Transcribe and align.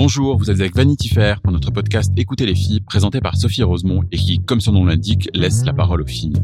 Bonjour, 0.00 0.38
vous 0.38 0.48
êtes 0.48 0.60
avec 0.60 0.76
Vanity 0.76 1.08
Fair 1.08 1.40
pour 1.40 1.52
notre 1.52 1.72
podcast 1.72 2.12
Écoutez 2.16 2.46
les 2.46 2.54
filles, 2.54 2.78
présenté 2.78 3.20
par 3.20 3.36
Sophie 3.36 3.64
Rosemont 3.64 4.04
et 4.12 4.16
qui, 4.16 4.38
comme 4.38 4.60
son 4.60 4.70
nom 4.70 4.84
l'indique, 4.84 5.28
laisse 5.34 5.64
la 5.64 5.72
parole 5.72 6.02
aux 6.02 6.06
filles. 6.06 6.36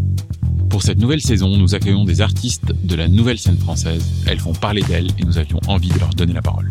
Pour 0.69 0.83
cette 0.83 0.99
nouvelle 0.99 1.21
saison, 1.21 1.57
nous 1.57 1.73
accueillons 1.77 2.05
des 2.05 2.21
artistes 2.21 2.73
de 2.83 2.97
la 2.97 3.07
nouvelle 3.07 3.39
scène 3.39 3.57
française. 3.57 4.05
Elles 4.27 4.41
font 4.41 4.55
parler 4.55 4.83
d'elles 4.83 5.07
et 5.21 5.25
nous 5.25 5.39
avions 5.39 5.61
envie 5.69 5.89
de 5.89 6.01
leur 6.01 6.11
donner 6.11 6.33
la 6.33 6.43
parole. 6.43 6.69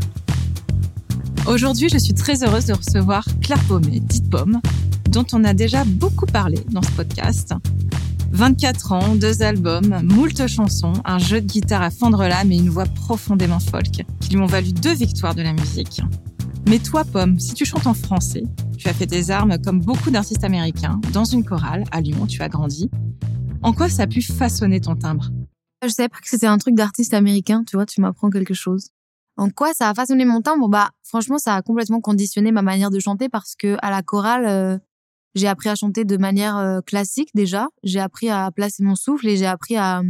Aujourd'hui, 1.48 1.88
je 1.88 1.98
suis 1.98 2.14
très 2.14 2.44
heureuse 2.44 2.66
de 2.66 2.74
recevoir 2.74 3.24
Claire 3.42 3.64
Paumet, 3.70 4.02
dite 4.02 4.30
Pomme, 4.30 4.60
dont 5.10 5.26
on 5.32 5.46
a 5.46 5.54
déjà 5.54 5.86
beaucoup 5.86 6.26
parlé 6.26 6.60
dans 6.70 6.82
ce 6.82 6.92
podcast. 6.92 7.54
24 8.34 8.92
ans, 8.92 9.16
deux 9.16 9.42
albums, 9.42 10.02
moult 10.04 10.48
chansons, 10.48 10.94
un 11.06 11.20
jeu 11.20 11.40
de 11.40 11.48
guitare 11.48 11.82
à 11.82 11.92
fendre 11.92 12.24
l'âme 12.24 12.52
et 12.52 12.58
une 12.58 12.70
voix 12.70 12.88
profondément 12.88 13.62
folk 13.62 14.04
qui 14.20 14.30
lui 14.32 14.42
ont 14.42 14.48
valu 14.48 14.74
deux 14.74 14.96
victoires 14.96 15.34
de 15.34 15.44
la 15.44 15.54
musique. 15.54 16.02
Mais 16.68 16.80
toi, 16.80 17.04
Pomme, 17.04 17.40
si 17.40 17.54
tu 17.54 17.66
chantes 17.66 17.88
en 17.88 17.94
français, 17.94 18.44
tu 18.78 18.88
as 18.88 18.94
fait 18.94 19.06
tes 19.06 19.30
armes 19.30 19.58
comme 19.64 19.82
beaucoup 19.82 20.12
d'artistes 20.12 20.44
américains, 20.44 21.00
dans 21.12 21.26
une 21.26 21.44
chorale, 21.44 21.84
à 21.92 22.00
Lyon, 22.00 22.26
tu 22.26 22.42
as 22.42 22.50
grandi. 22.50 22.90
En 23.62 23.74
quoi 23.74 23.90
ça 23.90 24.04
a 24.04 24.08
pu 24.08 24.22
façonner 24.22 24.80
ton 24.80 24.96
timbre? 24.96 25.30
Je 25.84 25.90
savais 25.90 26.10
pas 26.10 26.20
que 26.20 26.30
c'était 26.30 26.48
un 26.48 26.58
truc 26.58 26.76
d'artiste 26.76 27.14
américain, 27.14 27.64
tu 27.68 27.76
vois, 27.76 27.86
tu 27.86 28.00
m'apprends 28.00 28.30
quelque 28.30 28.54
chose. 28.54 28.90
En 29.36 29.50
quoi 29.50 29.74
ça 29.74 29.90
a 29.90 29.94
façonné 29.94 30.26
mon 30.26 30.42
timbre? 30.42 30.70
Bah, 30.70 30.92
franchement, 31.04 31.38
ça 31.38 31.56
a 31.56 31.62
complètement 31.62 32.00
conditionné 32.00 32.52
ma 32.52 32.62
manière 32.62 32.92
de 32.92 33.00
chanter 33.00 33.30
parce 33.30 33.56
que 33.56 33.78
à 33.82 33.90
la 33.90 34.02
chorale, 34.02 34.46
euh, 34.46 34.78
j'ai 35.36 35.48
appris 35.48 35.70
à 35.70 35.76
chanter 35.76 36.06
de 36.06 36.18
manière 36.18 36.58
euh, 36.58 36.82
classique 36.82 37.30
déjà. 37.34 37.68
J'ai 37.84 38.00
appris 38.00 38.30
à 38.30 38.52
placer 38.52 38.84
mon 38.84 38.96
souffle 38.96 39.28
et 39.28 39.36
j'ai 39.36 39.48
appris 39.48 39.76
à 39.76 40.00
euh, 40.00 40.04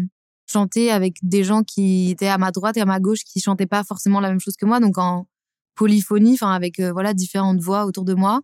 chanter 0.45 0.91
avec 0.91 1.15
des 1.23 1.43
gens 1.43 1.63
qui 1.63 2.11
étaient 2.11 2.27
à 2.27 2.37
ma 2.37 2.51
droite 2.51 2.77
et 2.77 2.81
à 2.81 2.85
ma 2.85 2.99
gauche 2.99 3.23
qui 3.23 3.39
chantaient 3.39 3.65
pas 3.65 3.83
forcément 3.83 4.19
la 4.19 4.29
même 4.29 4.41
chose 4.41 4.55
que 4.57 4.65
moi. 4.65 4.79
Donc 4.79 4.97
en 4.97 5.25
polyphonie, 5.75 6.33
enfin 6.33 6.51
avec 6.51 6.79
voilà 6.79 7.13
différentes 7.13 7.59
voix 7.59 7.85
autour 7.85 8.05
de 8.05 8.13
moi. 8.13 8.41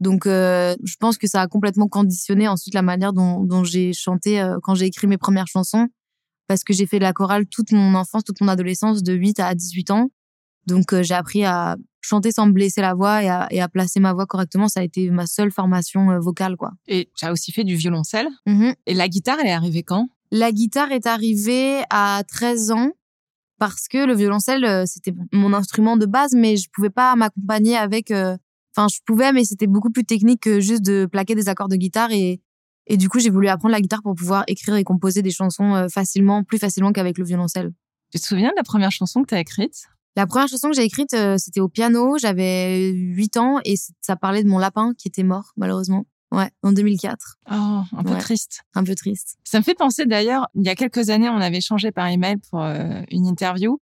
Donc 0.00 0.22
je 0.26 0.96
pense 0.98 1.16
que 1.16 1.28
ça 1.28 1.42
a 1.42 1.46
complètement 1.46 1.88
conditionné 1.88 2.48
ensuite 2.48 2.74
la 2.74 2.82
manière 2.82 3.12
dont, 3.12 3.44
dont 3.44 3.62
j'ai 3.62 3.92
chanté 3.92 4.44
quand 4.62 4.74
j'ai 4.74 4.86
écrit 4.86 5.06
mes 5.06 5.18
premières 5.18 5.46
chansons 5.46 5.88
parce 6.52 6.64
que 6.64 6.72
j'ai 6.72 6.86
fait 6.86 6.98
de 6.98 7.04
la 7.04 7.12
chorale 7.12 7.46
toute 7.46 7.72
mon 7.72 7.94
enfance, 7.94 8.24
toute 8.24 8.40
mon 8.40 8.48
adolescence, 8.48 9.02
de 9.02 9.14
8 9.14 9.40
à 9.40 9.54
18 9.54 9.90
ans. 9.90 10.10
Donc 10.66 10.92
euh, 10.92 11.02
j'ai 11.02 11.14
appris 11.14 11.44
à 11.44 11.76
chanter 12.02 12.30
sans 12.30 12.46
me 12.46 12.52
blesser 12.52 12.80
la 12.80 12.94
voix 12.94 13.22
et 13.22 13.28
à, 13.28 13.48
et 13.50 13.60
à, 13.60 13.68
placer 13.68 14.00
ma 14.00 14.12
voix 14.12 14.26
correctement. 14.26 14.68
Ça 14.68 14.80
a 14.80 14.82
été 14.82 15.10
ma 15.10 15.26
seule 15.26 15.50
formation 15.50 16.10
euh, 16.10 16.18
vocale, 16.18 16.56
quoi. 16.56 16.72
Et 16.86 17.10
tu 17.16 17.24
as 17.24 17.32
aussi 17.32 17.52
fait 17.52 17.64
du 17.64 17.74
violoncelle. 17.74 18.28
Mm-hmm. 18.46 18.74
Et 18.86 18.94
la 18.94 19.08
guitare, 19.08 19.38
elle 19.40 19.48
est 19.48 19.52
arrivée 19.52 19.82
quand? 19.82 20.08
La 20.30 20.52
guitare 20.52 20.92
est 20.92 21.06
arrivée 21.06 21.82
à 21.90 22.22
13 22.26 22.70
ans 22.72 22.92
parce 23.62 23.86
que 23.86 24.04
le 24.04 24.14
violoncelle, 24.14 24.64
euh, 24.64 24.84
c'était 24.86 25.14
mon 25.32 25.52
instrument 25.52 25.96
de 25.96 26.06
base, 26.06 26.32
mais 26.34 26.56
je 26.56 26.68
pouvais 26.72 26.90
pas 26.90 27.14
m'accompagner 27.14 27.76
avec... 27.76 28.10
Enfin, 28.10 28.88
je 28.88 28.98
pouvais, 29.06 29.32
mais 29.32 29.44
c'était 29.44 29.68
beaucoup 29.68 29.90
plus 29.90 30.04
technique 30.04 30.40
que 30.40 30.58
juste 30.58 30.82
de 30.82 31.06
plaquer 31.06 31.36
des 31.36 31.48
accords 31.48 31.68
de 31.68 31.76
guitare 31.76 32.10
et 32.10 32.40
et 32.86 32.96
du 32.96 33.08
coup, 33.08 33.20
j'ai 33.20 33.30
voulu 33.30 33.48
apprendre 33.48 33.72
la 33.72 33.80
guitare 33.80 34.02
pour 34.02 34.14
pouvoir 34.14 34.42
écrire 34.48 34.74
et 34.74 34.84
composer 34.84 35.22
des 35.22 35.30
chansons 35.30 35.74
euh, 35.74 35.88
facilement, 35.88 36.42
plus 36.42 36.58
facilement 36.58 36.92
qu'avec 36.92 37.16
le 37.16 37.24
violoncelle. 37.24 37.72
Tu 38.10 38.18
te 38.18 38.26
souviens 38.26 38.50
de 38.50 38.56
la 38.56 38.64
première 38.64 38.90
chanson 38.90 39.22
que 39.22 39.28
tu 39.28 39.34
as 39.34 39.40
écrite? 39.40 39.84
La 40.16 40.26
première 40.26 40.48
chanson 40.48 40.68
que 40.68 40.76
j'ai 40.76 40.82
écrite, 40.82 41.14
euh, 41.14 41.36
c'était 41.38 41.60
au 41.60 41.68
piano. 41.68 42.18
J'avais 42.18 42.90
8 42.90 43.36
ans 43.36 43.60
et 43.64 43.76
ça 44.00 44.16
parlait 44.16 44.42
de 44.42 44.48
mon 44.48 44.58
lapin 44.58 44.92
qui 44.98 45.08
était 45.08 45.22
mort, 45.22 45.52
malheureusement. 45.56 46.06
Ouais, 46.32 46.50
en 46.62 46.72
2004. 46.72 47.38
Oh, 47.50 47.54
un 47.54 48.02
peu 48.04 48.16
triste. 48.16 48.62
Un 48.74 48.84
peu 48.84 48.94
triste. 48.94 49.36
Ça 49.44 49.58
me 49.58 49.62
fait 49.62 49.74
penser 49.74 50.06
d'ailleurs, 50.06 50.48
il 50.54 50.64
y 50.64 50.70
a 50.70 50.74
quelques 50.74 51.10
années, 51.10 51.28
on 51.28 51.36
avait 51.36 51.58
échangé 51.58 51.92
par 51.92 52.06
email 52.08 52.38
pour 52.50 52.62
euh, 52.62 53.02
une 53.10 53.26
interview 53.26 53.78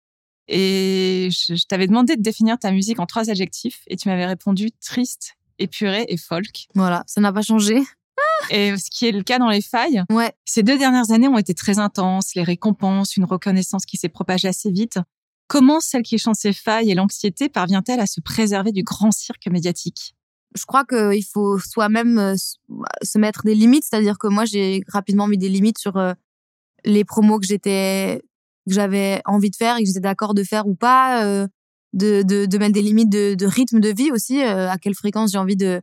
et 0.48 1.28
je, 1.30 1.54
je 1.54 1.64
t'avais 1.66 1.86
demandé 1.86 2.16
de 2.16 2.22
définir 2.22 2.58
ta 2.58 2.72
musique 2.72 2.98
en 2.98 3.06
trois 3.06 3.30
adjectifs 3.30 3.82
et 3.86 3.96
tu 3.96 4.08
m'avais 4.08 4.26
répondu 4.26 4.72
triste, 4.72 5.36
épuré 5.60 6.04
et 6.08 6.16
folk. 6.16 6.66
Voilà, 6.74 7.04
ça 7.06 7.20
n'a 7.20 7.32
pas 7.32 7.42
changé 7.42 7.80
et 8.50 8.76
ce 8.76 8.90
qui 8.90 9.06
est 9.06 9.12
le 9.12 9.22
cas 9.22 9.38
dans 9.38 9.48
les 9.48 9.62
failles. 9.62 10.02
Ouais. 10.10 10.32
Ces 10.44 10.64
deux 10.64 10.76
dernières 10.76 11.12
années 11.12 11.28
ont 11.28 11.38
été 11.38 11.54
très 11.54 11.78
intenses, 11.78 12.34
les 12.34 12.42
récompenses, 12.42 13.16
une 13.16 13.26
reconnaissance 13.26 13.86
qui 13.86 13.96
s'est 13.96 14.08
propagée 14.08 14.48
assez 14.48 14.72
vite. 14.72 14.98
Comment 15.46 15.80
celle 15.80 16.02
qui 16.02 16.18
chante 16.18 16.36
ces 16.36 16.52
failles 16.52 16.90
et 16.90 16.94
l'anxiété 16.94 17.48
parvient-elle 17.48 18.00
à 18.00 18.06
se 18.06 18.20
préserver 18.20 18.72
du 18.72 18.82
grand 18.82 19.12
cirque 19.12 19.46
médiatique? 19.46 20.14
Je 20.54 20.64
crois 20.66 20.84
qu'il 20.84 21.24
faut 21.24 21.58
soi-même 21.58 22.18
euh, 22.18 22.34
se 23.02 23.18
mettre 23.18 23.42
des 23.44 23.54
limites, 23.54 23.84
c'est-à-dire 23.88 24.18
que 24.18 24.26
moi 24.26 24.44
j'ai 24.44 24.82
rapidement 24.88 25.28
mis 25.28 25.38
des 25.38 25.48
limites 25.48 25.78
sur 25.78 25.96
euh, 25.96 26.12
les 26.84 27.04
promos 27.04 27.38
que 27.38 27.46
j'étais 27.46 28.20
que 28.68 28.74
j'avais 28.74 29.22
envie 29.24 29.50
de 29.50 29.56
faire 29.56 29.76
et 29.76 29.82
que 29.82 29.86
j'étais 29.86 30.00
d'accord 30.00 30.34
de 30.34 30.44
faire 30.44 30.66
ou 30.66 30.74
pas, 30.74 31.24
euh, 31.24 31.46
de, 31.92 32.22
de, 32.22 32.46
de 32.46 32.58
mettre 32.58 32.74
des 32.74 32.82
limites 32.82 33.08
de, 33.08 33.46
rythme 33.46 33.80
de 33.80 33.88
vie 33.88 34.12
aussi, 34.12 34.42
à 34.42 34.76
quelle 34.78 34.94
fréquence 34.94 35.32
j'ai 35.32 35.38
envie 35.38 35.56
de, 35.56 35.80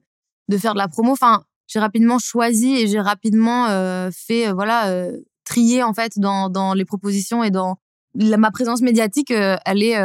de 0.48 0.58
faire 0.58 0.74
de 0.74 0.78
la 0.78 0.88
promo. 0.88 1.12
Enfin, 1.12 1.44
j'ai 1.68 1.80
rapidement 1.80 2.20
choisi 2.20 2.76
et 2.76 2.88
j'ai 2.88 3.00
rapidement 3.00 3.68
euh, 3.68 4.10
fait 4.12 4.52
voilà 4.52 4.90
euh, 4.90 5.18
trier 5.44 5.84
en 5.84 5.94
fait 5.94 6.14
dans 6.18 6.50
dans 6.50 6.74
les 6.74 6.86
propositions 6.86 7.44
et 7.44 7.52
dans 7.52 7.78
ma 8.16 8.52
présence 8.52 8.82
médiatique 8.82 9.32
elle 9.32 9.84
est 9.84 9.96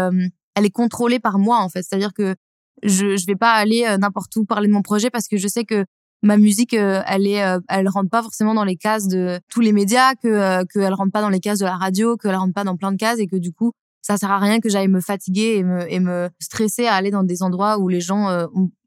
elle 0.55 0.67
est 0.67 0.71
contrôlée 0.71 1.21
par 1.21 1.39
moi 1.39 1.59
en 1.59 1.69
fait 1.69 1.83
c'est-à-dire 1.83 2.13
que 2.13 2.35
je 2.83 3.17
je 3.17 3.27
vais 3.27 3.37
pas 3.37 3.53
aller 3.53 3.85
n'importe 3.99 4.35
où 4.37 4.45
parler 4.45 4.69
de 4.69 4.73
mon 4.73 4.83
projet 4.83 5.11
parce 5.11 5.29
que 5.29 5.37
je 5.37 5.49
sais 5.49 5.65
que 5.65 5.85
ma 6.23 6.37
musique 6.37 6.75
elle 6.75 7.27
est 7.27 7.43
elle 7.69 7.89
rentre 7.89 8.11
pas 8.11 8.23
forcément 8.23 8.55
dans 8.55 8.65
les 8.65 8.77
cases 8.77 9.09
de 9.09 9.41
tous 9.49 9.61
les 9.61 9.73
médias 9.73 10.15
que 10.15 10.65
que 10.65 10.79
elle 10.79 10.95
rentre 10.95 11.13
pas 11.13 11.21
dans 11.21 11.29
les 11.29 11.41
cases 11.41 11.59
de 11.59 11.65
la 11.65 11.77
radio 11.77 12.17
que 12.17 12.29
elle 12.29 12.37
rentre 12.37 12.55
pas 12.55 12.65
dans 12.65 12.77
plein 12.77 12.93
de 12.93 12.97
cases 12.97 13.19
et 13.19 13.27
que 13.27 13.37
du 13.37 13.53
coup 13.53 13.73
ça 14.03 14.17
sert 14.17 14.31
à 14.31 14.39
rien 14.39 14.61
que 14.61 14.69
j'aille 14.69 14.89
me 14.89 15.01
fatiguer 15.01 15.57
et 15.57 15.63
me 15.65 15.93
et 15.93 16.01
me 16.01 16.29
stresser 16.41 16.87
à 16.87 16.95
aller 16.95 17.11
dans 17.11 17.25
des 17.25 17.43
endroits 17.43 17.79
où 17.79 17.89
les 17.89 18.01
gens 18.01 18.29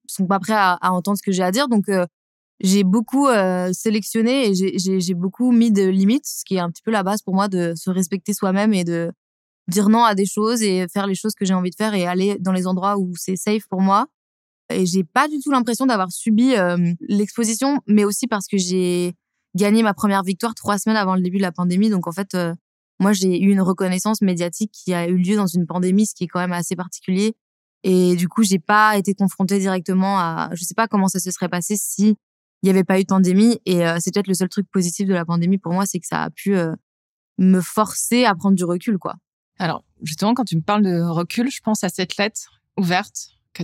sont 0.08 0.28
pas 0.28 0.40
prêts 0.40 0.54
à, 0.54 0.74
à 0.74 0.92
entendre 0.92 1.18
ce 1.18 1.24
que 1.24 1.32
j'ai 1.32 1.44
à 1.44 1.52
dire. 1.52 1.68
Donc 1.68 1.90
j'ai 2.60 2.84
beaucoup 2.84 3.28
euh, 3.28 3.72
sélectionné 3.74 4.50
et 4.50 4.54
j'ai 4.56 5.14
beaucoup 5.14 5.52
mis 5.52 5.72
de 5.72 5.84
limites, 5.84 6.26
ce 6.26 6.46
qui 6.46 6.56
est 6.56 6.60
un 6.60 6.70
petit 6.70 6.82
peu 6.82 6.92
la 6.92 7.04
base 7.04 7.22
pour 7.22 7.34
moi 7.34 7.48
de 7.48 7.74
se 7.76 7.90
respecter 7.90 8.34
soi-même 8.34 8.74
et 8.74 8.84
de 8.84 9.12
dire 9.68 9.90
non 9.90 10.04
à 10.04 10.16
des 10.16 10.26
choses 10.26 10.62
et 10.62 10.88
faire 10.88 11.08
les 11.08 11.16
choses 11.16 11.34
que 11.34 11.46
j'ai 11.46 11.54
envie 11.54 11.72
de 11.72 11.76
faire 11.76 11.94
et 11.94 12.06
aller 12.06 12.38
dans 12.40 12.52
les 12.52 12.68
endroits 12.68 12.98
où 12.98 13.14
c'est 13.16 13.36
safe 13.36 13.68
pour 13.70 13.82
moi. 13.82 14.08
Et 14.70 14.86
j'ai 14.86 15.04
pas 15.04 15.28
du 15.28 15.40
tout 15.40 15.52
l'impression 15.52 15.86
d'avoir 15.86 16.12
subi 16.12 16.56
euh, 16.56 16.78
l'exposition, 17.02 17.82
mais 17.88 18.04
aussi 18.04 18.28
parce 18.28 18.48
que 18.48 18.58
j'ai 18.58 19.14
gagné 19.56 19.84
ma 19.84 19.94
première 19.94 20.24
victoire 20.24 20.56
trois 20.56 20.78
semaines 20.78 20.98
avant 20.98 21.16
le 21.16 21.22
début 21.22 21.38
de 21.38 21.44
la 21.44 21.52
pandémie. 21.52 21.90
Donc 21.90 22.08
en 22.08 22.12
fait, 22.12 22.34
euh, 22.36 22.54
moi 23.00 23.14
j'ai 23.14 23.40
eu 23.40 23.52
une 23.52 23.62
reconnaissance 23.62 24.22
médiatique 24.22 24.72
qui 24.72 24.94
a 24.94 25.08
eu 25.08 25.18
lieu 25.18 25.36
dans 25.36 25.48
une 25.48 25.68
pandémie, 25.68 26.06
ce 26.08 26.16
qui 26.16 26.26
est 26.26 26.28
quand 26.28 26.40
même 26.40 26.54
assez 26.54 26.76
particulier. 26.76 27.36
Et 27.84 28.16
du 28.16 28.28
coup, 28.28 28.44
j'ai 28.44 28.58
pas 28.58 28.98
été 28.98 29.14
confrontée 29.14 29.60
directement 29.60 30.18
à, 30.18 30.50
je 30.54 30.64
sais 30.64 30.74
pas 30.74 30.88
comment 30.88 31.08
ça 31.08 31.20
se 31.20 31.30
serait 31.30 31.50
passé 31.50 31.76
si 31.78 32.16
il 32.64 32.66
n'y 32.66 32.72
avait 32.72 32.84
pas 32.84 33.00
eu 33.00 33.04
de 33.04 33.08
pandémie. 33.08 33.60
Et 33.66 33.86
euh, 33.86 33.98
c'est 34.00 34.12
peut-être 34.12 34.28
le 34.28 34.34
seul 34.34 34.50
truc 34.50 34.68
positif 34.72 35.08
de 35.08 35.14
la 35.14 35.26
pandémie 35.26 35.60
pour 35.60 35.74
moi, 35.74 35.86
c'est 35.86 36.00
que 36.00 36.08
ça 36.08 36.24
a 36.24 36.30
pu 36.32 36.56
me 37.38 37.62
forcer 37.62 38.26
à 38.26 38.34
prendre 38.34 38.56
du 38.56 38.64
recul, 38.64 38.98
quoi. 38.98 39.16
Alors, 39.58 39.84
justement, 40.02 40.34
quand 40.34 40.44
tu 40.44 40.56
me 40.56 40.62
parles 40.62 40.84
de 40.84 41.02
recul, 41.02 41.50
je 41.50 41.62
pense 41.62 41.84
à 41.84 41.90
cette 41.90 42.18
lettre 42.18 42.62
ouverte 42.78 43.30
que 43.54 43.64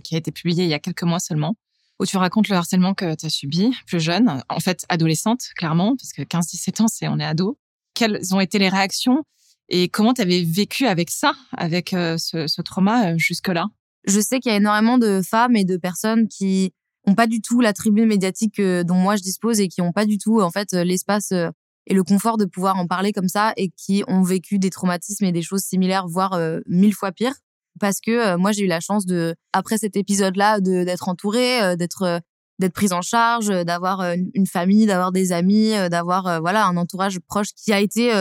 qui 0.00 0.14
a 0.14 0.18
été 0.18 0.32
publiée 0.32 0.64
il 0.64 0.70
y 0.70 0.74
a 0.74 0.80
quelques 0.80 1.04
mois 1.04 1.20
seulement, 1.20 1.54
où 2.00 2.06
tu 2.06 2.16
racontes 2.16 2.48
le 2.48 2.56
harcèlement 2.56 2.94
que 2.94 3.14
tu 3.14 3.26
as 3.26 3.30
subi 3.30 3.72
plus 3.86 4.00
jeune, 4.00 4.42
en 4.48 4.60
fait 4.60 4.84
adolescente, 4.88 5.50
clairement, 5.56 5.96
parce 5.96 6.12
que 6.12 6.22
15-17 6.22 6.82
ans, 6.82 6.88
c'est 6.88 7.06
on 7.06 7.18
est 7.18 7.24
ado. 7.24 7.58
Quelles 7.94 8.34
ont 8.34 8.40
été 8.40 8.58
les 8.58 8.68
réactions 8.68 9.24
et 9.68 9.88
comment 9.88 10.14
tu 10.14 10.22
avais 10.22 10.42
vécu 10.42 10.86
avec 10.86 11.10
ça, 11.10 11.32
avec 11.56 11.92
euh, 11.92 12.16
ce, 12.18 12.48
ce 12.48 12.60
trauma 12.60 13.16
jusque-là? 13.16 13.68
Je 14.04 14.18
sais 14.20 14.40
qu'il 14.40 14.50
y 14.50 14.54
a 14.54 14.58
énormément 14.58 14.98
de 14.98 15.20
femmes 15.22 15.54
et 15.54 15.64
de 15.64 15.76
personnes 15.76 16.26
qui 16.26 16.72
ont 17.06 17.14
pas 17.14 17.26
du 17.26 17.40
tout 17.40 17.60
la 17.60 17.72
tribune 17.72 18.06
médiatique 18.06 18.58
euh, 18.58 18.84
dont 18.84 18.94
moi 18.94 19.16
je 19.16 19.22
dispose 19.22 19.60
et 19.60 19.68
qui 19.68 19.80
ont 19.80 19.92
pas 19.92 20.06
du 20.06 20.18
tout 20.18 20.40
en 20.40 20.50
fait 20.50 20.74
euh, 20.74 20.84
l'espace 20.84 21.32
euh, 21.32 21.48
et 21.90 21.94
le 21.94 22.02
confort 22.02 22.38
de 22.38 22.46
pouvoir 22.46 22.78
en 22.78 22.86
parler 22.86 23.12
comme 23.12 23.28
ça 23.28 23.52
et 23.56 23.68
qui 23.68 24.02
ont 24.08 24.22
vécu 24.22 24.58
des 24.58 24.70
traumatismes 24.70 25.24
et 25.26 25.32
des 25.32 25.42
choses 25.42 25.62
similaires 25.62 26.06
voire 26.06 26.38
mille 26.66 26.94
fois 26.94 27.12
pires 27.12 27.34
parce 27.78 28.00
que 28.00 28.36
moi 28.36 28.52
j'ai 28.52 28.64
eu 28.64 28.68
la 28.68 28.80
chance 28.80 29.04
de 29.04 29.34
après 29.52 29.76
cet 29.76 29.96
épisode 29.96 30.36
là 30.36 30.60
d'être 30.60 31.08
entourée 31.08 31.76
d'être 31.76 32.20
d'être 32.58 32.74
prise 32.74 32.92
en 32.92 33.00
charge, 33.02 33.48
d'avoir 33.48 34.02
une 34.34 34.46
famille, 34.46 34.86
d'avoir 34.86 35.12
des 35.12 35.32
amis, 35.32 35.72
d'avoir 35.90 36.40
voilà 36.40 36.66
un 36.66 36.76
entourage 36.76 37.18
proche 37.20 37.48
qui 37.56 37.72
a 37.72 37.80
été 37.80 38.12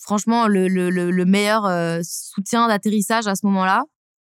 franchement 0.00 0.46
le, 0.46 0.68
le, 0.68 0.90
le 0.90 1.24
meilleur 1.24 1.70
soutien 2.04 2.68
d'atterrissage 2.68 3.26
à 3.26 3.34
ce 3.34 3.46
moment-là. 3.46 3.84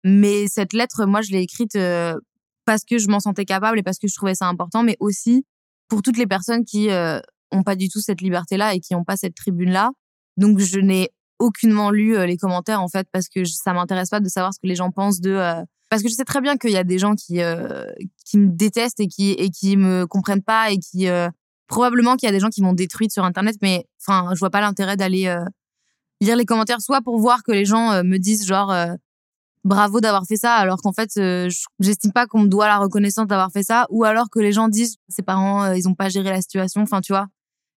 Mais 0.03 0.47
cette 0.47 0.73
lettre, 0.73 1.05
moi, 1.05 1.21
je 1.21 1.31
l'ai 1.31 1.41
écrite 1.41 1.75
parce 2.65 2.83
que 2.83 2.97
je 2.97 3.07
m'en 3.07 3.19
sentais 3.19 3.45
capable 3.45 3.79
et 3.79 3.83
parce 3.83 3.99
que 3.99 4.07
je 4.07 4.15
trouvais 4.15 4.35
ça 4.35 4.47
important, 4.47 4.83
mais 4.83 4.97
aussi 4.99 5.45
pour 5.87 6.01
toutes 6.01 6.17
les 6.17 6.27
personnes 6.27 6.65
qui 6.65 6.89
euh, 6.89 7.19
pas 7.63 7.75
du 7.75 7.89
tout 7.89 8.01
cette 8.01 8.21
liberté-là 8.21 8.73
et 8.73 8.79
qui 8.79 8.95
ont 8.95 9.03
pas 9.03 9.17
cette 9.17 9.35
tribune-là. 9.35 9.91
Donc 10.37 10.59
je 10.59 10.79
n'ai 10.79 11.11
aucunement 11.39 11.91
lu 11.91 12.15
euh, 12.15 12.25
les 12.25 12.37
commentaires 12.37 12.81
en 12.81 12.87
fait 12.87 13.07
parce 13.11 13.27
que 13.27 13.43
ça 13.45 13.73
m'intéresse 13.73 14.09
pas 14.09 14.19
de 14.19 14.29
savoir 14.29 14.53
ce 14.53 14.59
que 14.59 14.67
les 14.67 14.75
gens 14.75 14.91
pensent 14.91 15.19
de 15.19 15.31
euh, 15.31 15.63
parce 15.89 16.01
que 16.01 16.09
je 16.09 16.13
sais 16.13 16.23
très 16.23 16.41
bien 16.41 16.57
qu'il 16.57 16.71
y 16.71 16.77
a 16.77 16.83
des 16.83 16.97
gens 16.97 17.15
qui 17.15 17.41
euh, 17.41 17.85
qui 18.25 18.37
me 18.37 18.47
détestent 18.47 18.99
et 18.99 19.07
qui 19.07 19.31
et 19.31 19.49
qui 19.49 19.75
me 19.77 20.05
comprennent 20.07 20.43
pas 20.43 20.71
et 20.71 20.79
qui 20.79 21.07
probablement 21.67 22.15
qu'il 22.15 22.27
y 22.27 22.29
a 22.29 22.31
des 22.31 22.39
gens 22.39 22.49
qui 22.49 22.61
m'ont 22.61 22.73
détruite 22.73 23.11
sur 23.11 23.23
internet 23.23 23.57
mais 23.61 23.85
enfin 24.01 24.29
je 24.33 24.39
vois 24.39 24.49
pas 24.49 24.61
l'intérêt 24.61 24.95
d'aller 24.95 25.33
lire 26.21 26.35
les 26.35 26.45
commentaires 26.45 26.81
soit 26.81 27.01
pour 27.01 27.19
voir 27.19 27.43
que 27.43 27.51
les 27.51 27.65
gens 27.65 28.03
me 28.03 28.17
disent 28.17 28.45
genre 28.45 28.73
bravo 29.65 29.99
d'avoir 29.99 30.25
fait 30.25 30.37
ça 30.37 30.53
alors 30.53 30.77
qu'en 30.77 30.93
fait 30.93 31.09
euh, 31.17 31.49
j'estime 31.79 32.13
pas 32.13 32.27
qu'on 32.27 32.41
me 32.41 32.47
doit 32.47 32.67
la 32.67 32.77
reconnaissance 32.77 33.27
d'avoir 33.27 33.51
fait 33.51 33.63
ça 33.63 33.87
ou 33.89 34.03
alors 34.05 34.29
que 34.29 34.39
les 34.39 34.51
gens 34.51 34.69
disent 34.69 34.97
ses 35.09 35.23
parents 35.23 35.73
ils 35.73 35.89
ont 35.89 35.95
pas 35.95 36.07
géré 36.07 36.29
la 36.29 36.41
situation 36.41 36.81
enfin 36.81 37.01
tu 37.01 37.11
vois 37.11 37.27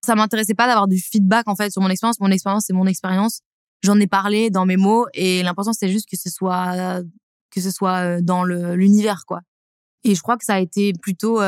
ça 0.05 0.15
m'intéressait 0.15 0.55
pas 0.55 0.67
d'avoir 0.67 0.89
du 0.89 0.99
feedback 0.99 1.49
en 1.49 1.57
fait 1.57 1.71
sur 1.71 1.83
mon 1.83 1.91
expérience. 1.91 2.21
Mon 2.21 2.31
expérience 2.31 2.65
c'est 2.67 2.73
mon 2.73 2.87
expérience. 2.87 3.41
J'en 3.83 3.99
ai 4.01 4.07
parlé 4.07 4.51
dans 4.51 4.67
mes 4.67 4.77
mots 4.77 5.07
et 5.15 5.43
l'important 5.43 5.73
c'est 5.73 5.89
juste 5.89 6.09
que 6.11 6.17
ce 6.17 6.31
soit 6.31 7.03
que 7.51 7.61
ce 7.61 7.71
soit 7.71 7.99
euh, 7.99 8.21
dans 8.23 8.45
l'univers 8.45 9.25
quoi. 9.27 9.41
Et 10.05 10.15
je 10.15 10.23
crois 10.23 10.37
que 10.37 10.45
ça 10.45 10.55
a 10.55 10.61
été 10.61 10.93
plutôt 11.03 11.41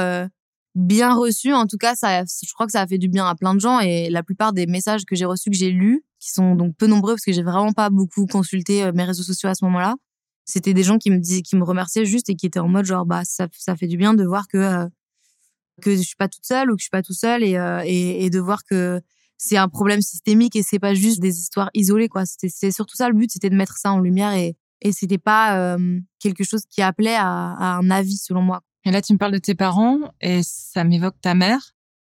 bien 0.74 1.14
reçu. 1.14 1.52
En 1.52 1.66
tout 1.66 1.78
cas 1.78 1.94
ça 1.94 2.24
je 2.24 2.52
crois 2.52 2.66
que 2.66 2.72
ça 2.72 2.82
a 2.82 2.86
fait 2.86 2.98
du 2.98 3.08
bien 3.08 3.26
à 3.26 3.34
plein 3.34 3.54
de 3.54 3.60
gens 3.60 3.80
et 3.80 4.10
la 4.10 4.22
plupart 4.22 4.52
des 4.52 4.66
messages 4.66 5.04
que 5.04 5.16
j'ai 5.16 5.24
reçus 5.24 5.50
que 5.50 5.56
j'ai 5.56 5.70
lus 5.70 6.04
qui 6.18 6.30
sont 6.30 6.54
donc 6.54 6.76
peu 6.76 6.86
nombreux 6.86 7.14
parce 7.14 7.24
que 7.24 7.32
j'ai 7.32 7.42
vraiment 7.42 7.72
pas 7.72 7.88
beaucoup 7.88 8.26
consulté 8.26 8.92
mes 8.92 9.04
réseaux 9.04 9.22
sociaux 9.22 9.48
à 9.48 9.54
ce 9.54 9.64
moment-là 9.64 9.96
c'était 10.50 10.74
des 10.74 10.82
gens 10.82 10.98
qui 10.98 11.10
me 11.10 11.18
disaient, 11.18 11.42
qui 11.42 11.56
me 11.56 11.64
remerciaient 11.64 12.04
juste 12.04 12.28
et 12.28 12.34
qui 12.34 12.46
étaient 12.46 12.58
en 12.58 12.68
mode 12.68 12.84
genre 12.84 13.06
bah 13.06 13.22
ça, 13.24 13.48
ça 13.56 13.76
fait 13.76 13.86
du 13.86 13.96
bien 13.96 14.14
de 14.14 14.24
voir 14.24 14.48
que 14.48 14.58
euh, 14.58 14.88
que 15.80 15.96
je 15.96 16.02
suis 16.02 16.16
pas 16.16 16.28
toute 16.28 16.46
seule 16.46 16.70
ou 16.70 16.76
que 16.76 16.80
je 16.80 16.84
suis 16.84 16.90
pas 16.90 17.02
tout 17.02 17.14
seul 17.14 17.42
et, 17.42 17.56
euh, 17.56 17.82
et, 17.84 18.30
de 18.30 18.38
voir 18.38 18.64
que 18.64 19.00
c'est 19.36 19.56
un 19.56 19.68
problème 19.68 20.00
systémique 20.00 20.54
et 20.56 20.62
c'est 20.62 20.78
pas 20.78 20.94
juste 20.94 21.20
des 21.20 21.38
histoires 21.38 21.70
isolées 21.74 22.08
quoi. 22.08 22.24
C'était 22.26 22.70
surtout 22.70 22.96
ça 22.96 23.08
le 23.08 23.14
but, 23.14 23.30
c'était 23.30 23.50
de 23.50 23.56
mettre 23.56 23.76
ça 23.76 23.92
en 23.92 24.00
lumière 24.00 24.32
et 24.34 24.56
et 24.82 24.92
c'était 24.92 25.18
pas 25.18 25.58
euh, 25.58 26.00
quelque 26.20 26.42
chose 26.42 26.62
qui 26.70 26.80
appelait 26.80 27.16
à, 27.16 27.24
un 27.24 27.90
avis 27.90 28.16
selon 28.16 28.40
moi. 28.40 28.62
Et 28.84 28.90
là 28.90 29.02
tu 29.02 29.12
me 29.12 29.18
parles 29.18 29.32
de 29.32 29.38
tes 29.38 29.54
parents 29.54 29.98
et 30.20 30.40
ça 30.42 30.84
m'évoque 30.84 31.20
ta 31.20 31.34
mère 31.34 31.72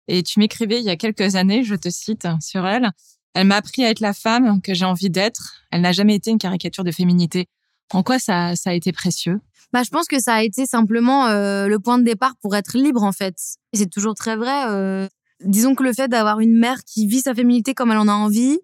et 0.08 0.22
tu 0.22 0.40
m'écrivais 0.40 0.80
il 0.80 0.84
y 0.84 0.90
a 0.90 0.96
quelques 0.96 1.36
années, 1.36 1.62
je 1.62 1.74
te 1.74 1.90
cite 1.90 2.26
sur 2.40 2.66
elle. 2.66 2.90
Elle 3.34 3.46
m'a 3.46 3.56
appris 3.56 3.84
à 3.84 3.90
être 3.90 4.00
la 4.00 4.14
femme 4.14 4.62
que 4.62 4.72
j'ai 4.72 4.84
envie 4.84 5.10
d'être. 5.10 5.62
Elle 5.70 5.82
n'a 5.82 5.92
jamais 5.92 6.14
été 6.14 6.30
une 6.30 6.38
caricature 6.38 6.84
de 6.84 6.90
féminité. 6.90 7.48
En 7.92 8.02
quoi 8.02 8.18
ça 8.18 8.54
a 8.64 8.72
été 8.72 8.92
précieux? 8.92 9.40
Bah, 9.72 9.82
je 9.82 9.90
pense 9.90 10.06
que 10.06 10.20
ça 10.20 10.34
a 10.34 10.42
été 10.42 10.66
simplement 10.66 11.26
euh, 11.26 11.66
le 11.66 11.78
point 11.78 11.98
de 11.98 12.04
départ 12.04 12.34
pour 12.40 12.56
être 12.56 12.76
libre 12.76 13.02
en 13.02 13.12
fait. 13.12 13.36
Et 13.72 13.78
c'est 13.78 13.90
toujours 13.90 14.14
très 14.14 14.36
vrai. 14.36 14.66
Euh, 14.68 15.08
disons 15.44 15.74
que 15.74 15.82
le 15.82 15.92
fait 15.92 16.08
d'avoir 16.08 16.40
une 16.40 16.56
mère 16.56 16.84
qui 16.84 17.06
vit 17.06 17.20
sa 17.20 17.34
féminité 17.34 17.74
comme 17.74 17.90
elle 17.90 17.98
en 17.98 18.08
a 18.08 18.12
envie 18.12 18.58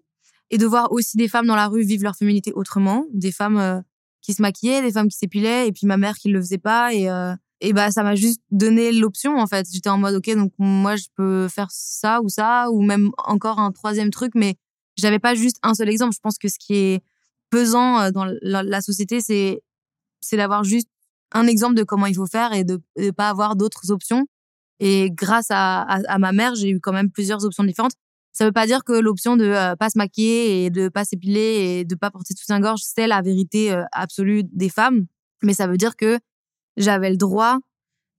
et 0.49 0.57
de 0.57 0.65
voir 0.65 0.91
aussi 0.91 1.17
des 1.17 1.27
femmes 1.27 1.47
dans 1.47 1.55
la 1.55 1.67
rue 1.67 1.83
vivre 1.83 2.03
leur 2.03 2.15
féminité 2.15 2.51
autrement, 2.53 3.05
des 3.13 3.31
femmes 3.31 3.57
euh, 3.57 3.81
qui 4.21 4.33
se 4.33 4.41
maquillaient, 4.41 4.81
des 4.81 4.91
femmes 4.91 5.09
qui 5.09 5.17
s'épilaient 5.17 5.67
et 5.67 5.71
puis 5.71 5.87
ma 5.87 5.97
mère 5.97 6.15
qui 6.15 6.29
le 6.29 6.39
faisait 6.41 6.57
pas 6.57 6.93
et 6.93 7.09
et 7.65 7.71
bah 7.71 7.91
ça 7.91 8.03
m'a 8.03 8.15
juste 8.15 8.41
donné 8.51 8.91
l'option 8.91 9.37
en 9.37 9.47
fait. 9.47 9.65
J'étais 9.71 9.89
en 9.89 9.97
mode 9.97 10.15
OK 10.15 10.29
donc 10.35 10.51
moi 10.57 10.97
je 10.97 11.05
peux 11.15 11.47
faire 11.47 11.69
ça 11.71 12.21
ou 12.21 12.27
ça 12.27 12.69
ou 12.71 12.81
même 12.81 13.11
encore 13.17 13.59
un 13.59 13.71
troisième 13.71 14.09
truc 14.09 14.33
mais 14.35 14.57
j'avais 14.97 15.19
pas 15.19 15.35
juste 15.35 15.57
un 15.63 15.73
seul 15.73 15.89
exemple. 15.89 16.13
Je 16.13 16.19
pense 16.19 16.37
que 16.37 16.47
ce 16.47 16.59
qui 16.59 16.75
est 16.75 17.03
pesant 17.49 17.99
euh, 17.99 18.11
dans 18.11 18.25
la, 18.41 18.81
société, 18.81 19.21
c'est 19.21 19.61
c'est 20.21 20.37
d'avoir 20.37 20.63
juste 20.63 20.87
un 21.33 21.47
exemple 21.47 21.75
de 21.75 21.83
comment 21.83 22.05
il 22.05 22.15
faut 22.15 22.27
faire 22.27 22.53
et 22.53 22.63
de 22.63 22.81
ne 22.97 23.11
pas 23.11 23.29
avoir 23.29 23.55
d'autres 23.55 23.91
options. 23.91 24.25
Et 24.79 25.11
grâce 25.11 25.47
à, 25.49 26.17
ma 26.19 26.31
mère, 26.31 26.55
j'ai 26.55 26.69
eu 26.69 26.79
quand 26.79 26.93
même 26.93 27.11
plusieurs 27.11 27.45
options 27.45 27.63
différentes. 27.63 27.93
Ça 28.31 28.45
veut 28.45 28.51
pas 28.51 28.65
dire 28.65 28.83
que 28.83 28.93
l'option 28.93 29.37
de 29.37 29.45
euh, 29.45 29.75
pas 29.75 29.91
se 29.91 29.97
maquiller 29.97 30.65
et 30.65 30.69
de 30.71 30.89
pas 30.89 31.05
s'épiler 31.05 31.79
et 31.79 31.85
de 31.85 31.93
pas 31.93 32.09
porter 32.09 32.33
tout 32.33 32.51
un 32.51 32.59
gorge, 32.59 32.81
c'est 32.83 33.05
la 33.05 33.21
vérité 33.21 33.71
euh, 33.71 33.83
absolue 33.91 34.43
des 34.43 34.69
femmes. 34.69 35.05
Mais 35.43 35.53
ça 35.53 35.67
veut 35.67 35.77
dire 35.77 35.95
que 35.95 36.17
j'avais 36.77 37.11
le 37.11 37.17
droit 37.17 37.59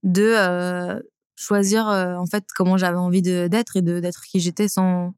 de 0.03 1.01
choisir 1.35 1.87
en 1.87 2.25
fait 2.27 2.45
comment 2.55 2.77
j'avais 2.77 2.97
envie 2.97 3.21
d'être 3.21 3.75
et 3.75 3.81
d'être 3.81 4.21
qui 4.21 4.39
j'étais 4.39 4.67
sans 4.67 5.13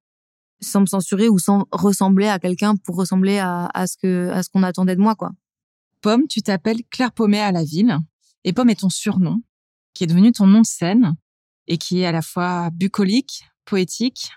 sans 0.62 0.82
me 0.82 0.86
censurer 0.88 1.30
ou 1.30 1.38
sans 1.38 1.66
ressembler 1.72 2.28
à 2.28 2.40
quelqu'un 2.40 2.76
pour 2.78 2.96
ressembler 2.96 3.38
à, 3.38 3.70
à 3.74 3.86
ce 3.86 4.30
à 4.30 4.42
ce 4.42 4.50
qu'on 4.50 4.64
attendait 4.64 4.96
de 4.96 5.02
moi 5.02 5.14
quoi. 5.16 5.32
Pomme, 6.02 6.28
tu 6.28 6.42
t'appelles 6.42 6.84
Claire 6.90 7.12
Pommet 7.12 7.40
à 7.40 7.52
la 7.52 7.64
ville 7.64 7.98
et 8.44 8.54
Pomme 8.54 8.70
est 8.70 8.82
ton 8.82 8.90
surnom 8.90 9.42
qui 9.94 10.04
est 10.04 10.08
devenu 10.08 10.32
ton 10.32 10.46
nom 10.46 10.62
de 10.62 10.66
scène 10.66 11.16
et 11.68 11.80
qui 11.80 12.02
est 12.02 12.06
à 12.06 12.12
la 12.12 12.22
fois 12.22 12.70
bucolique, 12.70 13.44
poétique, 13.66 14.30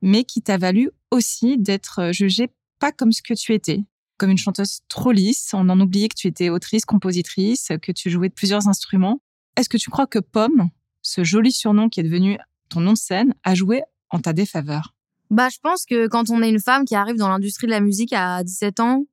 mais 0.00 0.24
qui 0.24 0.40
t'a 0.40 0.56
valu 0.56 0.90
aussi 1.10 1.58
d'être 1.58 2.10
jugée 2.12 2.50
pas 2.78 2.90
comme 2.90 3.12
ce 3.12 3.20
que 3.22 3.34
tu 3.34 3.52
étais, 3.52 3.84
comme 4.16 4.30
une 4.30 4.38
chanteuse 4.38 4.80
trop 4.88 5.12
lisse. 5.12 5.50
On 5.52 5.68
en 5.68 5.78
oubliait 5.78 6.08
que 6.08 6.14
tu 6.16 6.26
étais 6.26 6.48
autrice, 6.48 6.86
compositrice, 6.86 7.68
que 7.82 7.92
tu 7.92 8.08
jouais 8.08 8.30
de 8.30 8.34
plusieurs 8.34 8.66
instruments. 8.66 9.20
Est-ce 9.56 9.68
que 9.68 9.76
tu 9.76 9.90
crois 9.90 10.06
que 10.06 10.18
Pomme, 10.18 10.70
ce 11.02 11.22
joli 11.22 11.52
surnom 11.52 11.90
qui 11.90 12.00
est 12.00 12.04
devenu 12.04 12.38
ton 12.70 12.80
nom 12.80 12.94
de 12.94 12.98
scène, 12.98 13.34
a 13.44 13.54
joué 13.54 13.82
en 14.08 14.20
ta 14.20 14.32
défaveur? 14.32 14.94
Bah, 15.30 15.48
je 15.50 15.58
pense 15.62 15.84
que 15.84 16.06
quand 16.08 16.30
on 16.30 16.42
est 16.42 16.48
une 16.48 16.60
femme 16.60 16.84
qui 16.84 16.94
arrive 16.94 17.16
dans 17.16 17.28
l'industrie 17.28 17.66
de 17.66 17.72
la 17.72 17.80
musique 17.80 18.12
à 18.14 18.42
17 18.42 18.80
ans, 18.80 19.04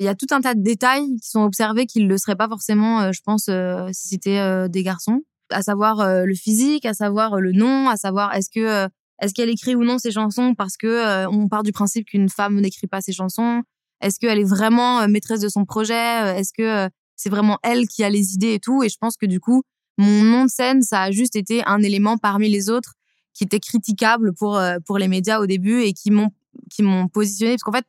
il 0.00 0.06
y 0.06 0.08
a 0.08 0.14
tout 0.14 0.26
un 0.30 0.40
tas 0.40 0.54
de 0.54 0.62
détails 0.62 1.14
qui 1.22 1.28
sont 1.28 1.42
observés 1.42 1.84
qui 1.84 2.00
ne 2.00 2.08
le 2.08 2.16
seraient 2.16 2.34
pas 2.34 2.48
forcément, 2.48 3.02
euh, 3.02 3.12
je 3.12 3.20
pense, 3.22 3.46
euh, 3.50 3.86
si 3.92 4.08
c'était 4.08 4.38
euh, 4.38 4.66
des 4.66 4.82
garçons. 4.82 5.20
À 5.50 5.62
savoir 5.62 6.24
le 6.24 6.34
physique, 6.36 6.86
à 6.86 6.94
savoir 6.94 7.40
le 7.40 7.50
nom, 7.50 7.88
à 7.88 7.96
savoir 7.96 8.32
est-ce 8.36 8.50
que 8.54 8.88
est-ce 9.20 9.34
qu'elle 9.34 9.48
écrit 9.50 9.74
ou 9.74 9.82
non 9.82 9.98
ses 9.98 10.12
chansons 10.12 10.54
parce 10.54 10.76
que 10.76 11.26
on 11.26 11.48
part 11.48 11.64
du 11.64 11.72
principe 11.72 12.06
qu'une 12.06 12.28
femme 12.28 12.60
n'écrit 12.60 12.86
pas 12.86 13.00
ses 13.00 13.12
chansons. 13.12 13.62
Est-ce 14.00 14.20
qu'elle 14.20 14.38
est 14.38 14.48
vraiment 14.48 15.08
maîtresse 15.08 15.40
de 15.40 15.48
son 15.48 15.64
projet 15.64 16.38
Est-ce 16.38 16.52
que 16.56 16.88
c'est 17.16 17.30
vraiment 17.30 17.58
elle 17.64 17.88
qui 17.88 18.04
a 18.04 18.10
les 18.10 18.34
idées 18.34 18.54
et 18.54 18.60
tout 18.60 18.84
Et 18.84 18.88
je 18.88 18.96
pense 18.96 19.16
que 19.16 19.26
du 19.26 19.40
coup, 19.40 19.64
mon 19.98 20.22
nom 20.22 20.44
de 20.44 20.50
scène, 20.50 20.82
ça 20.82 21.02
a 21.02 21.10
juste 21.10 21.34
été 21.34 21.64
un 21.66 21.82
élément 21.82 22.16
parmi 22.16 22.48
les 22.48 22.70
autres 22.70 22.94
qui 23.34 23.42
étaient 23.42 23.58
critiquables 23.58 24.32
pour 24.34 24.62
pour 24.86 24.98
les 24.98 25.08
médias 25.08 25.40
au 25.40 25.46
début 25.46 25.80
et 25.80 25.94
qui 25.94 26.12
m'ont 26.12 26.30
qui 26.70 26.84
m'ont 26.84 27.08
positionné 27.08 27.54
parce 27.54 27.64
qu'en 27.64 27.72
fait 27.72 27.86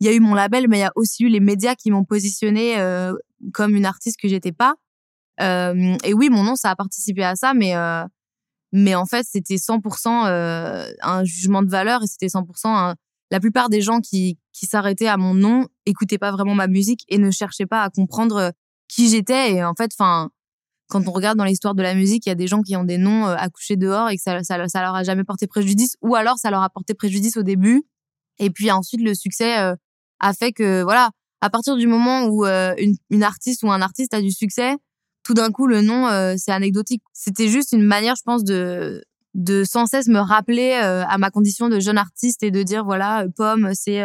il 0.00 0.06
y 0.06 0.10
a 0.10 0.12
eu 0.12 0.20
mon 0.20 0.34
label 0.34 0.68
mais 0.68 0.78
il 0.78 0.80
y 0.80 0.84
a 0.84 0.92
aussi 0.96 1.24
eu 1.24 1.28
les 1.28 1.40
médias 1.40 1.74
qui 1.74 1.90
m'ont 1.90 2.04
positionné 2.04 2.78
euh, 2.78 3.14
comme 3.52 3.76
une 3.76 3.86
artiste 3.86 4.18
que 4.20 4.28
j'étais 4.28 4.52
pas 4.52 4.74
euh, 5.40 5.96
et 6.04 6.14
oui 6.14 6.30
mon 6.30 6.42
nom 6.42 6.56
ça 6.56 6.70
a 6.70 6.76
participé 6.76 7.24
à 7.24 7.36
ça 7.36 7.54
mais 7.54 7.76
euh, 7.76 8.04
mais 8.72 8.94
en 8.94 9.06
fait 9.06 9.26
c'était 9.28 9.56
100% 9.56 10.26
euh, 10.26 10.90
un 11.02 11.24
jugement 11.24 11.62
de 11.62 11.70
valeur 11.70 12.02
et 12.02 12.06
c'était 12.06 12.26
100% 12.26 12.94
la 13.30 13.40
plupart 13.40 13.68
des 13.68 13.80
gens 13.80 14.00
qui 14.00 14.38
qui 14.52 14.66
s'arrêtaient 14.66 15.08
à 15.08 15.16
mon 15.16 15.34
nom 15.34 15.66
écoutaient 15.86 16.18
pas 16.18 16.32
vraiment 16.32 16.54
ma 16.54 16.66
musique 16.66 17.04
et 17.08 17.18
ne 17.18 17.30
cherchaient 17.30 17.66
pas 17.66 17.82
à 17.82 17.90
comprendre 17.90 18.52
qui 18.88 19.08
j'étais 19.08 19.54
et 19.54 19.64
en 19.64 19.74
fait 19.74 19.90
enfin 19.98 20.30
quand 20.88 21.08
on 21.08 21.12
regarde 21.12 21.38
dans 21.38 21.44
l'histoire 21.44 21.74
de 21.74 21.82
la 21.82 21.94
musique, 21.94 22.26
il 22.26 22.28
y 22.28 22.32
a 22.32 22.36
des 22.36 22.46
gens 22.46 22.62
qui 22.62 22.76
ont 22.76 22.84
des 22.84 22.98
noms 22.98 23.26
euh, 23.26 23.36
accouchés 23.36 23.76
dehors 23.76 24.10
et 24.10 24.16
que 24.16 24.22
ça, 24.22 24.42
ça, 24.42 24.68
ça, 24.68 24.80
leur 24.82 24.94
a 24.94 25.02
jamais 25.02 25.24
porté 25.24 25.46
préjudice, 25.46 25.96
ou 26.02 26.14
alors 26.14 26.38
ça 26.38 26.50
leur 26.50 26.62
a 26.62 26.70
porté 26.70 26.94
préjudice 26.94 27.36
au 27.36 27.42
début. 27.42 27.84
Et 28.38 28.50
puis 28.50 28.70
ensuite, 28.70 29.00
le 29.00 29.14
succès 29.14 29.58
euh, 29.58 29.74
a 30.26 30.32
fait 30.32 30.52
que, 30.52 30.82
voilà, 30.82 31.10
à 31.40 31.50
partir 31.50 31.76
du 31.76 31.86
moment 31.86 32.24
où 32.26 32.46
euh, 32.46 32.74
une, 32.78 32.96
une, 33.10 33.22
artiste 33.22 33.62
ou 33.62 33.70
un 33.70 33.82
artiste 33.82 34.14
a 34.14 34.20
du 34.20 34.30
succès, 34.30 34.76
tout 35.22 35.34
d'un 35.34 35.50
coup, 35.50 35.66
le 35.66 35.80
nom, 35.80 36.08
c'est 36.36 36.52
anecdotique. 36.52 37.02
C'était 37.14 37.48
juste 37.48 37.72
une 37.72 37.82
manière, 37.82 38.14
je 38.16 38.22
pense, 38.24 38.44
de 38.44 39.02
de 39.32 39.64
sans 39.64 39.86
cesse 39.86 40.06
me 40.06 40.20
rappeler 40.20 40.74
à 40.74 41.16
ma 41.18 41.30
condition 41.30 41.68
de 41.70 41.80
jeune 41.80 41.96
artiste 41.96 42.42
et 42.42 42.50
de 42.50 42.62
dire, 42.62 42.84
voilà, 42.84 43.24
Pomme, 43.34 43.70
c'est 43.72 44.02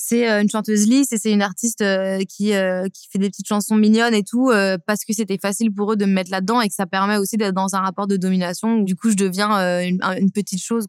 c'est 0.00 0.30
euh, 0.30 0.42
une 0.42 0.48
chanteuse 0.48 0.86
lisse 0.86 1.12
et 1.12 1.18
c'est 1.18 1.32
une 1.32 1.42
artiste 1.42 1.82
euh, 1.82 2.20
qui 2.28 2.54
euh, 2.54 2.88
qui 2.88 3.08
fait 3.08 3.18
des 3.18 3.28
petites 3.28 3.48
chansons 3.48 3.76
mignonnes 3.76 4.14
et 4.14 4.24
tout 4.24 4.50
parce 4.86 5.04
que 5.04 5.12
c'était 5.12 5.38
facile 5.38 5.72
pour 5.72 5.92
eux 5.92 5.96
de 5.96 6.04
me 6.04 6.12
mettre 6.12 6.30
là-dedans 6.30 6.60
et 6.60 6.68
que 6.68 6.74
ça 6.74 6.86
permet 6.86 7.16
aussi 7.16 7.36
d'être 7.36 7.54
dans 7.54 7.74
un 7.74 7.80
rapport 7.80 8.06
de 8.06 8.16
domination 8.16 8.78
où 8.78 8.84
du 8.84 8.96
coup 8.96 9.10
je 9.10 9.16
deviens 9.16 9.80
une, 9.82 10.30
petite 10.32 10.62
chose. 10.62 10.86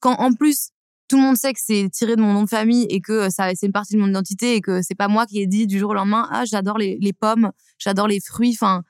Quand 0.00 0.14
en 0.14 0.32
plus 0.32 0.70
tout 1.08 1.16
le 1.16 1.22
monde 1.22 1.36
sait 1.36 1.52
que 1.52 1.60
c'est 1.62 1.88
tiré 1.90 2.16
de 2.16 2.20
mon 2.20 2.32
nom 2.32 2.42
de 2.44 2.48
famille 2.48 2.86
et 2.90 3.00
que 3.00 3.30
ça 3.30 3.50
c'est 3.54 3.66
une 3.66 3.72
partie 3.72 3.94
de 3.94 4.00
mon 4.00 4.08
identité 4.08 4.54
et 4.54 4.60
que 4.60 4.82
c'est 4.82 4.94
pas 4.94 5.08
moi 5.08 5.26
qui 5.26 5.40
ai 5.40 5.46
dit 5.46 5.66
du 5.66 5.78
jour 5.78 5.90
au 5.90 5.94
lendemain 5.94 6.28
ah 6.30 6.44
j'adore 6.44 6.78
les, 6.78 6.98
les 7.00 7.12
pommes, 7.12 7.50
j'adore 7.78 8.08
les 8.08 8.20
fruits, 8.20 8.54
enfin 8.54 8.82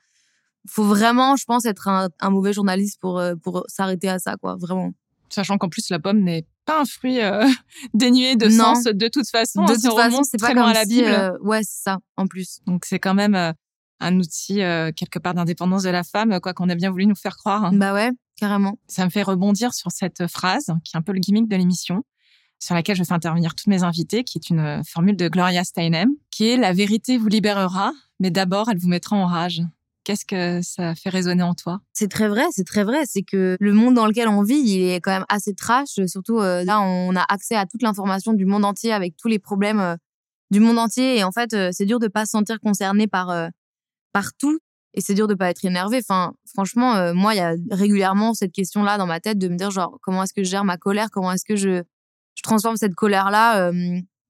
faut 0.67 0.83
vraiment 0.83 1.35
je 1.35 1.45
pense 1.45 1.65
être 1.65 1.87
un, 1.87 2.09
un 2.19 2.29
mauvais 2.29 2.53
journaliste 2.53 2.99
pour 2.99 3.21
pour 3.41 3.63
s'arrêter 3.67 4.09
à 4.09 4.19
ça 4.19 4.35
quoi, 4.35 4.55
vraiment. 4.55 4.91
Sachant 5.29 5.57
qu'en 5.57 5.69
plus 5.69 5.89
la 5.89 5.99
pomme 5.99 6.21
n'est 6.21 6.45
pas 6.69 6.81
un 6.81 6.85
fruit 6.85 7.21
euh, 7.21 7.47
dénué 7.93 8.35
de 8.35 8.49
sens 8.49 8.83
de 8.83 9.07
toute 9.07 9.29
façon. 9.29 9.65
De 9.65 9.73
toute 9.73 9.95
façon, 9.95 10.23
c'est 10.23 10.39
pas 10.39 10.49
comme 10.53 10.59
à 10.59 10.73
la 10.73 10.85
Bible. 10.85 11.07
Euh, 11.07 11.37
ouais, 11.41 11.61
c'est 11.63 11.83
ça, 11.83 11.97
en 12.17 12.27
plus. 12.27 12.59
Donc 12.67 12.85
c'est 12.85 12.99
quand 12.99 13.15
même 13.15 13.35
euh, 13.35 13.51
un 13.99 14.19
outil 14.19 14.61
euh, 14.61 14.91
quelque 14.95 15.19
part 15.19 15.33
d'indépendance 15.33 15.83
de 15.83 15.89
la 15.89 16.03
femme, 16.03 16.39
quoi 16.39 16.53
qu'on 16.53 16.69
a 16.69 16.75
bien 16.75 16.91
voulu 16.91 17.07
nous 17.07 17.15
faire 17.15 17.37
croire. 17.37 17.71
Bah 17.73 17.93
ouais, 17.93 18.11
carrément. 18.39 18.77
Ça 18.87 19.05
me 19.05 19.09
fait 19.09 19.23
rebondir 19.23 19.73
sur 19.73 19.91
cette 19.91 20.27
phrase, 20.27 20.71
qui 20.83 20.95
est 20.95 20.97
un 20.97 21.01
peu 21.01 21.11
le 21.11 21.19
gimmick 21.19 21.47
de 21.47 21.55
l'émission, 21.55 22.03
sur 22.59 22.75
laquelle 22.75 22.95
je 22.95 23.03
fais 23.03 23.13
intervenir 23.13 23.55
toutes 23.55 23.67
mes 23.67 23.83
invités, 23.83 24.23
qui 24.23 24.37
est 24.37 24.49
une 24.49 24.59
euh, 24.59 24.83
formule 24.83 25.15
de 25.15 25.27
Gloria 25.27 25.63
Steinem, 25.63 26.09
qui 26.31 26.49
est 26.49 26.57
la 26.57 26.73
vérité 26.73 27.17
vous 27.17 27.27
libérera, 27.27 27.91
mais 28.19 28.31
d'abord 28.31 28.69
elle 28.69 28.77
vous 28.77 28.89
mettra 28.89 29.15
en 29.15 29.25
rage. 29.25 29.61
Qu'est-ce 30.03 30.25
que 30.25 30.61
ça 30.61 30.95
fait 30.95 31.09
résonner 31.09 31.43
en 31.43 31.53
toi? 31.53 31.81
C'est 31.93 32.09
très 32.09 32.27
vrai, 32.27 32.45
c'est 32.51 32.63
très 32.63 32.83
vrai. 32.83 33.03
C'est 33.05 33.21
que 33.21 33.57
le 33.59 33.73
monde 33.73 33.93
dans 33.93 34.07
lequel 34.07 34.27
on 34.27 34.41
vit, 34.41 34.59
il 34.59 34.89
est 34.89 35.01
quand 35.01 35.11
même 35.11 35.25
assez 35.29 35.53
trash. 35.53 35.99
Surtout 36.07 36.39
euh, 36.39 36.63
là, 36.63 36.81
on 36.81 37.15
a 37.15 37.23
accès 37.29 37.55
à 37.55 37.67
toute 37.67 37.83
l'information 37.83 38.33
du 38.33 38.45
monde 38.45 38.65
entier 38.65 38.91
avec 38.91 39.15
tous 39.17 39.27
les 39.27 39.37
problèmes 39.37 39.79
euh, 39.79 39.95
du 40.49 40.59
monde 40.61 40.79
entier. 40.79 41.17
Et 41.19 41.23
en 41.23 41.31
fait, 41.31 41.55
c'est 41.71 41.85
dur 41.85 41.99
de 41.99 42.07
pas 42.07 42.25
se 42.25 42.31
sentir 42.31 42.59
concerné 42.59 43.05
par 43.05 43.51
par 44.11 44.33
tout. 44.33 44.57
Et 44.93 45.01
c'est 45.01 45.13
dur 45.13 45.27
de 45.27 45.35
pas 45.35 45.49
être 45.49 45.63
énervé. 45.63 45.97
Enfin, 45.97 46.33
franchement, 46.45 47.13
moi, 47.13 47.35
il 47.35 47.37
y 47.37 47.41
a 47.41 47.53
régulièrement 47.69 48.33
cette 48.33 48.51
question-là 48.51 48.97
dans 48.97 49.05
ma 49.05 49.19
tête 49.19 49.37
de 49.37 49.47
me 49.47 49.55
dire 49.55 49.69
genre 49.69 49.99
comment 50.01 50.23
est-ce 50.23 50.33
que 50.33 50.43
je 50.43 50.49
gère 50.49 50.63
ma 50.63 50.77
colère, 50.77 51.09
comment 51.11 51.31
est-ce 51.31 51.45
que 51.45 51.55
je 51.55 51.83
je 52.35 52.43
transforme 52.43 52.77
cette 52.77 52.95
colère-là 52.95 53.71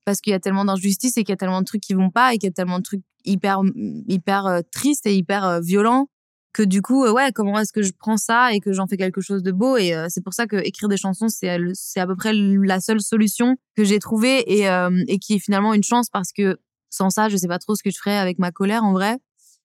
parce 0.09 0.21
qu'il 0.21 0.31
y 0.31 0.35
a 0.35 0.39
tellement 0.39 0.65
d'injustices 0.65 1.17
et 1.17 1.23
qu'il 1.23 1.31
y 1.31 1.33
a 1.33 1.37
tellement 1.37 1.59
de 1.59 1.65
trucs 1.65 1.81
qui 1.81 1.93
vont 1.93 2.09
pas 2.09 2.33
et 2.33 2.39
qu'il 2.39 2.47
y 2.47 2.49
a 2.49 2.53
tellement 2.53 2.79
de 2.79 2.83
trucs 2.83 3.03
hyper 3.25 3.61
hyper 4.07 4.47
euh, 4.47 4.61
tristes 4.71 5.05
et 5.05 5.15
hyper 5.15 5.45
euh, 5.45 5.59
violents 5.59 6.09
que 6.51 6.63
du 6.63 6.81
coup 6.81 7.05
euh, 7.05 7.11
ouais 7.11 7.31
comment 7.31 7.59
est-ce 7.59 7.71
que 7.71 7.83
je 7.83 7.91
prends 7.91 8.17
ça 8.17 8.51
et 8.51 8.59
que 8.59 8.73
j'en 8.73 8.87
fais 8.87 8.97
quelque 8.97 9.21
chose 9.21 9.43
de 9.43 9.51
beau? 9.51 9.77
Et 9.77 9.93
c'est 10.09 10.23
pour 10.23 10.33
ça 10.33 10.47
que 10.47 10.55
écrire 10.55 10.89
des 10.89 10.97
chansons 10.97 11.27
c'est 11.29 11.55
c'est 11.73 11.99
à 11.99 12.07
peu 12.07 12.15
près 12.15 12.33
la 12.33 12.79
seule 12.79 13.01
solution 13.01 13.55
que 13.75 13.83
j'ai 13.83 13.99
trouvée 13.99 14.39
et 14.51 14.65
et 15.07 15.19
qui 15.19 15.35
est 15.35 15.39
finalement 15.39 15.75
une 15.75 15.83
chance 15.83 16.09
parce 16.09 16.31
que 16.31 16.57
sans 16.89 17.11
ça 17.11 17.29
je 17.29 17.37
sais 17.37 17.47
pas 17.47 17.59
trop 17.59 17.75
ce 17.75 17.83
que 17.83 17.91
je 17.91 17.97
ferais 17.97 18.17
avec 18.17 18.39
ma 18.39 18.51
colère 18.51 18.83
en 18.83 18.93
vrai 18.93 19.19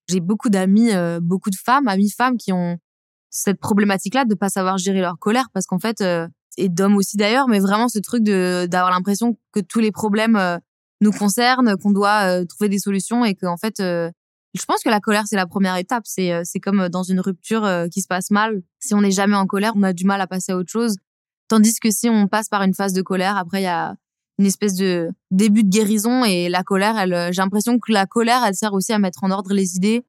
j'ai 0.08 0.20
beaucoup 0.20 0.50
d'amis 0.50 0.90
beaucoup 1.20 1.50
de 1.50 1.56
femmes 1.56 1.88
amis 1.88 2.10
femmes 2.10 2.36
qui 2.36 2.52
ont 2.52 2.78
cette 3.30 3.58
problématique 3.58 4.14
là 4.14 4.24
de 4.24 4.34
pas 4.34 4.48
savoir 4.48 4.78
gérer 4.78 5.00
leur 5.00 5.18
colère 5.18 5.48
parce 5.52 5.66
qu'en 5.66 5.78
fait 5.78 6.02
et 6.56 6.68
d'hommes 6.68 6.96
aussi 6.96 7.16
d'ailleurs, 7.16 7.48
mais 7.48 7.60
vraiment 7.60 7.88
ce 7.88 7.98
truc 7.98 8.22
de 8.22 8.66
d'avoir 8.70 8.90
l'impression 8.90 9.36
que 9.52 9.60
tous 9.60 9.80
les 9.80 9.92
problèmes 9.92 10.36
euh, 10.36 10.58
nous 11.00 11.12
concernent, 11.12 11.76
qu'on 11.76 11.90
doit 11.90 12.24
euh, 12.24 12.44
trouver 12.44 12.68
des 12.68 12.78
solutions 12.78 13.24
et 13.24 13.34
qu'en 13.34 13.56
fait, 13.56 13.80
euh, 13.80 14.10
je 14.54 14.64
pense 14.64 14.82
que 14.82 14.88
la 14.88 15.00
colère 15.00 15.24
c'est 15.26 15.36
la 15.36 15.46
première 15.46 15.76
étape. 15.76 16.04
C'est 16.06 16.42
c'est 16.44 16.60
comme 16.60 16.88
dans 16.88 17.02
une 17.02 17.20
rupture 17.20 17.68
qui 17.92 18.00
se 18.00 18.06
passe 18.06 18.30
mal. 18.30 18.62
Si 18.78 18.94
on 18.94 19.00
n'est 19.00 19.10
jamais 19.10 19.36
en 19.36 19.46
colère, 19.46 19.72
on 19.74 19.82
a 19.82 19.92
du 19.92 20.04
mal 20.04 20.20
à 20.20 20.26
passer 20.28 20.52
à 20.52 20.56
autre 20.56 20.70
chose. 20.70 20.96
Tandis 21.48 21.74
que 21.80 21.90
si 21.90 22.08
on 22.08 22.28
passe 22.28 22.48
par 22.48 22.62
une 22.62 22.72
phase 22.72 22.92
de 22.92 23.02
colère, 23.02 23.36
après 23.36 23.62
il 23.62 23.64
y 23.64 23.68
a 23.68 23.96
une 24.38 24.46
espèce 24.46 24.74
de 24.74 25.10
début 25.30 25.64
de 25.64 25.70
guérison 25.70 26.24
et 26.24 26.48
la 26.48 26.62
colère, 26.62 26.98
elle, 26.98 27.32
j'ai 27.32 27.40
l'impression 27.40 27.78
que 27.78 27.92
la 27.92 28.06
colère, 28.06 28.44
elle 28.44 28.54
sert 28.54 28.72
aussi 28.72 28.92
à 28.92 28.98
mettre 28.98 29.22
en 29.24 29.30
ordre 29.30 29.54
les 29.54 29.76
idées 29.76 30.04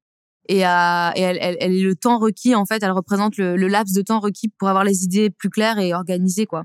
et, 0.48 0.64
à, 0.64 1.12
et 1.16 1.20
elle, 1.20 1.38
elle, 1.40 1.56
elle, 1.60 1.76
est 1.76 1.82
le 1.82 1.94
temps 1.94 2.18
requis 2.18 2.54
en 2.54 2.64
fait 2.64 2.82
elle 2.82 2.92
représente 2.92 3.36
le, 3.36 3.56
le, 3.56 3.68
laps 3.68 3.92
de 3.94 4.02
temps 4.02 4.20
requis 4.20 4.48
pour 4.48 4.68
avoir 4.68 4.84
les 4.84 5.04
idées 5.04 5.30
plus 5.30 5.50
claires 5.50 5.78
et 5.78 5.94
organisées 5.94 6.46
quoi. 6.46 6.64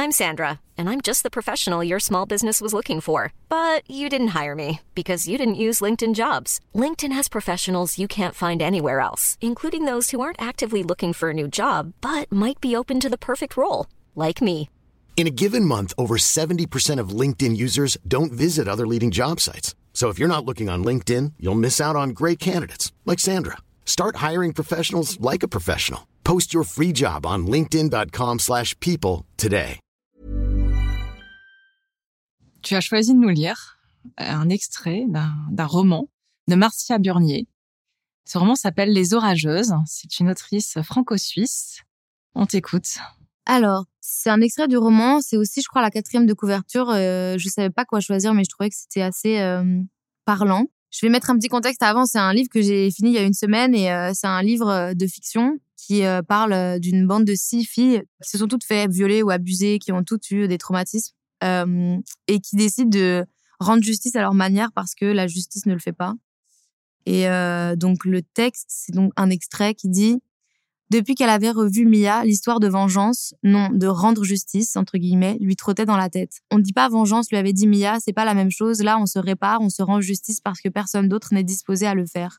I'm 0.00 0.12
Sandra 0.12 0.60
and 0.78 0.88
I'm 0.88 1.00
just 1.00 1.22
the 1.22 1.30
professional 1.30 1.82
your 1.82 1.98
small 2.00 2.24
business 2.24 2.60
was 2.60 2.72
looking 2.72 3.00
for, 3.00 3.32
but 3.48 3.82
you 3.90 4.08
didn't 4.08 4.28
hire 4.28 4.54
me 4.54 4.80
because 4.94 5.26
you 5.26 5.36
didn't 5.36 5.56
use 5.56 5.80
LinkedIn 5.80 6.14
Jobs. 6.14 6.60
LinkedIn 6.74 7.12
has 7.12 7.28
professionals 7.28 7.98
you 7.98 8.06
can't 8.06 8.34
find 8.34 8.62
anywhere 8.62 9.00
else, 9.00 9.36
including 9.40 9.86
those 9.86 10.10
who 10.10 10.20
aren't 10.20 10.40
actively 10.40 10.82
looking 10.82 11.12
for 11.12 11.30
a 11.30 11.34
new 11.34 11.48
job 11.48 11.92
but 12.00 12.30
might 12.30 12.60
be 12.60 12.76
open 12.76 13.00
to 13.00 13.08
the 13.08 13.18
perfect 13.18 13.56
role, 13.56 13.86
like 14.14 14.40
me. 14.40 14.70
In 15.18 15.26
a 15.26 15.34
given 15.34 15.64
month, 15.64 15.92
over 15.98 16.16
70% 16.16 17.00
of 17.00 17.08
LinkedIn 17.08 17.56
users 17.56 17.98
don't 18.06 18.30
visit 18.30 18.68
other 18.68 18.86
leading 18.86 19.10
job 19.10 19.40
sites. 19.40 19.74
So 19.92 20.10
if 20.10 20.18
you're 20.20 20.28
not 20.28 20.44
looking 20.44 20.68
on 20.68 20.84
LinkedIn, 20.84 21.32
you'll 21.40 21.56
miss 21.56 21.80
out 21.80 21.96
on 21.96 22.10
great 22.10 22.38
candidates 22.38 22.92
like 23.04 23.18
Sandra. 23.18 23.56
Start 23.84 24.22
hiring 24.22 24.52
professionals 24.52 25.18
like 25.20 25.42
a 25.42 25.48
professional. 25.48 26.06
Post 26.22 26.54
your 26.54 26.62
free 26.62 26.92
job 26.92 27.26
on 27.26 27.48
linkedin.com/people 27.48 29.24
today. 29.36 29.80
Tu 32.62 32.76
as 32.76 32.80
choisi 32.80 33.12
de 33.12 33.18
nous 33.18 33.34
lire 33.34 33.76
un 34.18 34.48
extrait 34.50 35.04
d'un 35.08 35.66
roman 35.66 36.08
de 36.46 36.54
Marcia 36.54 36.98
Burnier. 36.98 37.48
Ce 38.24 38.38
roman 38.38 38.54
s'appelle 38.54 38.92
Les 38.92 39.14
Orageuses. 39.14 39.74
C'est 39.86 40.20
une 40.20 40.30
autrice 40.30 40.78
franco-suisse. 40.82 41.82
On 42.36 42.46
t'écoute. 42.46 42.98
Alors, 43.46 43.86
c'est 44.10 44.30
un 44.30 44.40
extrait 44.40 44.68
du 44.68 44.78
roman. 44.78 45.20
C'est 45.20 45.36
aussi, 45.36 45.60
je 45.60 45.68
crois, 45.68 45.82
la 45.82 45.90
quatrième 45.90 46.24
de 46.24 46.32
couverture. 46.32 46.88
Euh, 46.90 47.36
je 47.38 47.48
savais 47.48 47.68
pas 47.68 47.84
quoi 47.84 48.00
choisir, 48.00 48.32
mais 48.32 48.42
je 48.42 48.48
trouvais 48.48 48.70
que 48.70 48.74
c'était 48.74 49.02
assez 49.02 49.38
euh, 49.38 49.82
parlant. 50.24 50.64
Je 50.90 51.04
vais 51.04 51.10
mettre 51.10 51.28
un 51.28 51.36
petit 51.36 51.48
contexte 51.48 51.82
avant. 51.82 52.06
C'est 52.06 52.18
un 52.18 52.32
livre 52.32 52.48
que 52.48 52.62
j'ai 52.62 52.90
fini 52.90 53.10
il 53.10 53.14
y 53.14 53.18
a 53.18 53.22
une 53.22 53.34
semaine 53.34 53.74
et 53.74 53.92
euh, 53.92 54.12
c'est 54.14 54.26
un 54.26 54.42
livre 54.42 54.94
de 54.94 55.06
fiction 55.06 55.58
qui 55.76 56.02
parle 56.26 56.80
d'une 56.80 57.06
bande 57.06 57.24
de 57.24 57.34
six 57.34 57.64
filles 57.64 58.02
qui 58.22 58.28
se 58.28 58.36
sont 58.36 58.46
toutes 58.46 58.64
fait 58.64 58.90
violer 58.90 59.22
ou 59.22 59.30
abuser, 59.30 59.78
qui 59.78 59.90
ont 59.90 60.02
toutes 60.02 60.30
eu 60.30 60.46
des 60.46 60.58
traumatismes 60.58 61.14
et 61.42 62.40
qui 62.40 62.56
décident 62.56 62.90
de 62.90 63.24
rendre 63.58 63.82
justice 63.82 64.14
à 64.14 64.20
leur 64.20 64.34
manière 64.34 64.70
parce 64.72 64.94
que 64.94 65.06
la 65.06 65.26
justice 65.28 65.64
ne 65.64 65.72
le 65.72 65.78
fait 65.78 65.94
pas. 65.94 66.12
Et 67.06 67.24
donc 67.76 68.04
le 68.04 68.20
texte, 68.20 68.66
c'est 68.68 68.92
donc 68.92 69.12
un 69.16 69.30
extrait 69.30 69.72
qui 69.72 69.88
dit 69.88 70.20
depuis 70.90 71.14
qu'elle 71.14 71.28
avait 71.28 71.50
revu 71.50 71.84
Mia, 71.84 72.24
l'histoire 72.24 72.60
de 72.60 72.68
vengeance, 72.68 73.34
non, 73.42 73.68
de 73.70 73.86
rendre 73.86 74.24
justice, 74.24 74.74
entre 74.74 74.96
guillemets, 74.96 75.36
lui 75.38 75.54
trottait 75.54 75.84
dans 75.84 75.98
la 75.98 76.08
tête. 76.08 76.40
On 76.50 76.56
ne 76.56 76.62
dit 76.62 76.72
pas 76.72 76.88
vengeance, 76.88 77.28
lui 77.30 77.36
avait 77.36 77.52
dit 77.52 77.66
Mia, 77.66 77.98
c'est 78.00 78.14
pas 78.14 78.24
la 78.24 78.32
même 78.32 78.50
chose, 78.50 78.82
là 78.82 78.98
on 78.98 79.04
se 79.04 79.18
répare, 79.18 79.60
on 79.60 79.68
se 79.68 79.82
rend 79.82 80.00
justice 80.00 80.40
parce 80.40 80.60
que 80.60 80.70
personne 80.70 81.08
d'autre 81.08 81.34
n'est 81.34 81.44
disposé 81.44 81.86
à 81.86 81.94
le 81.94 82.06
faire. 82.06 82.38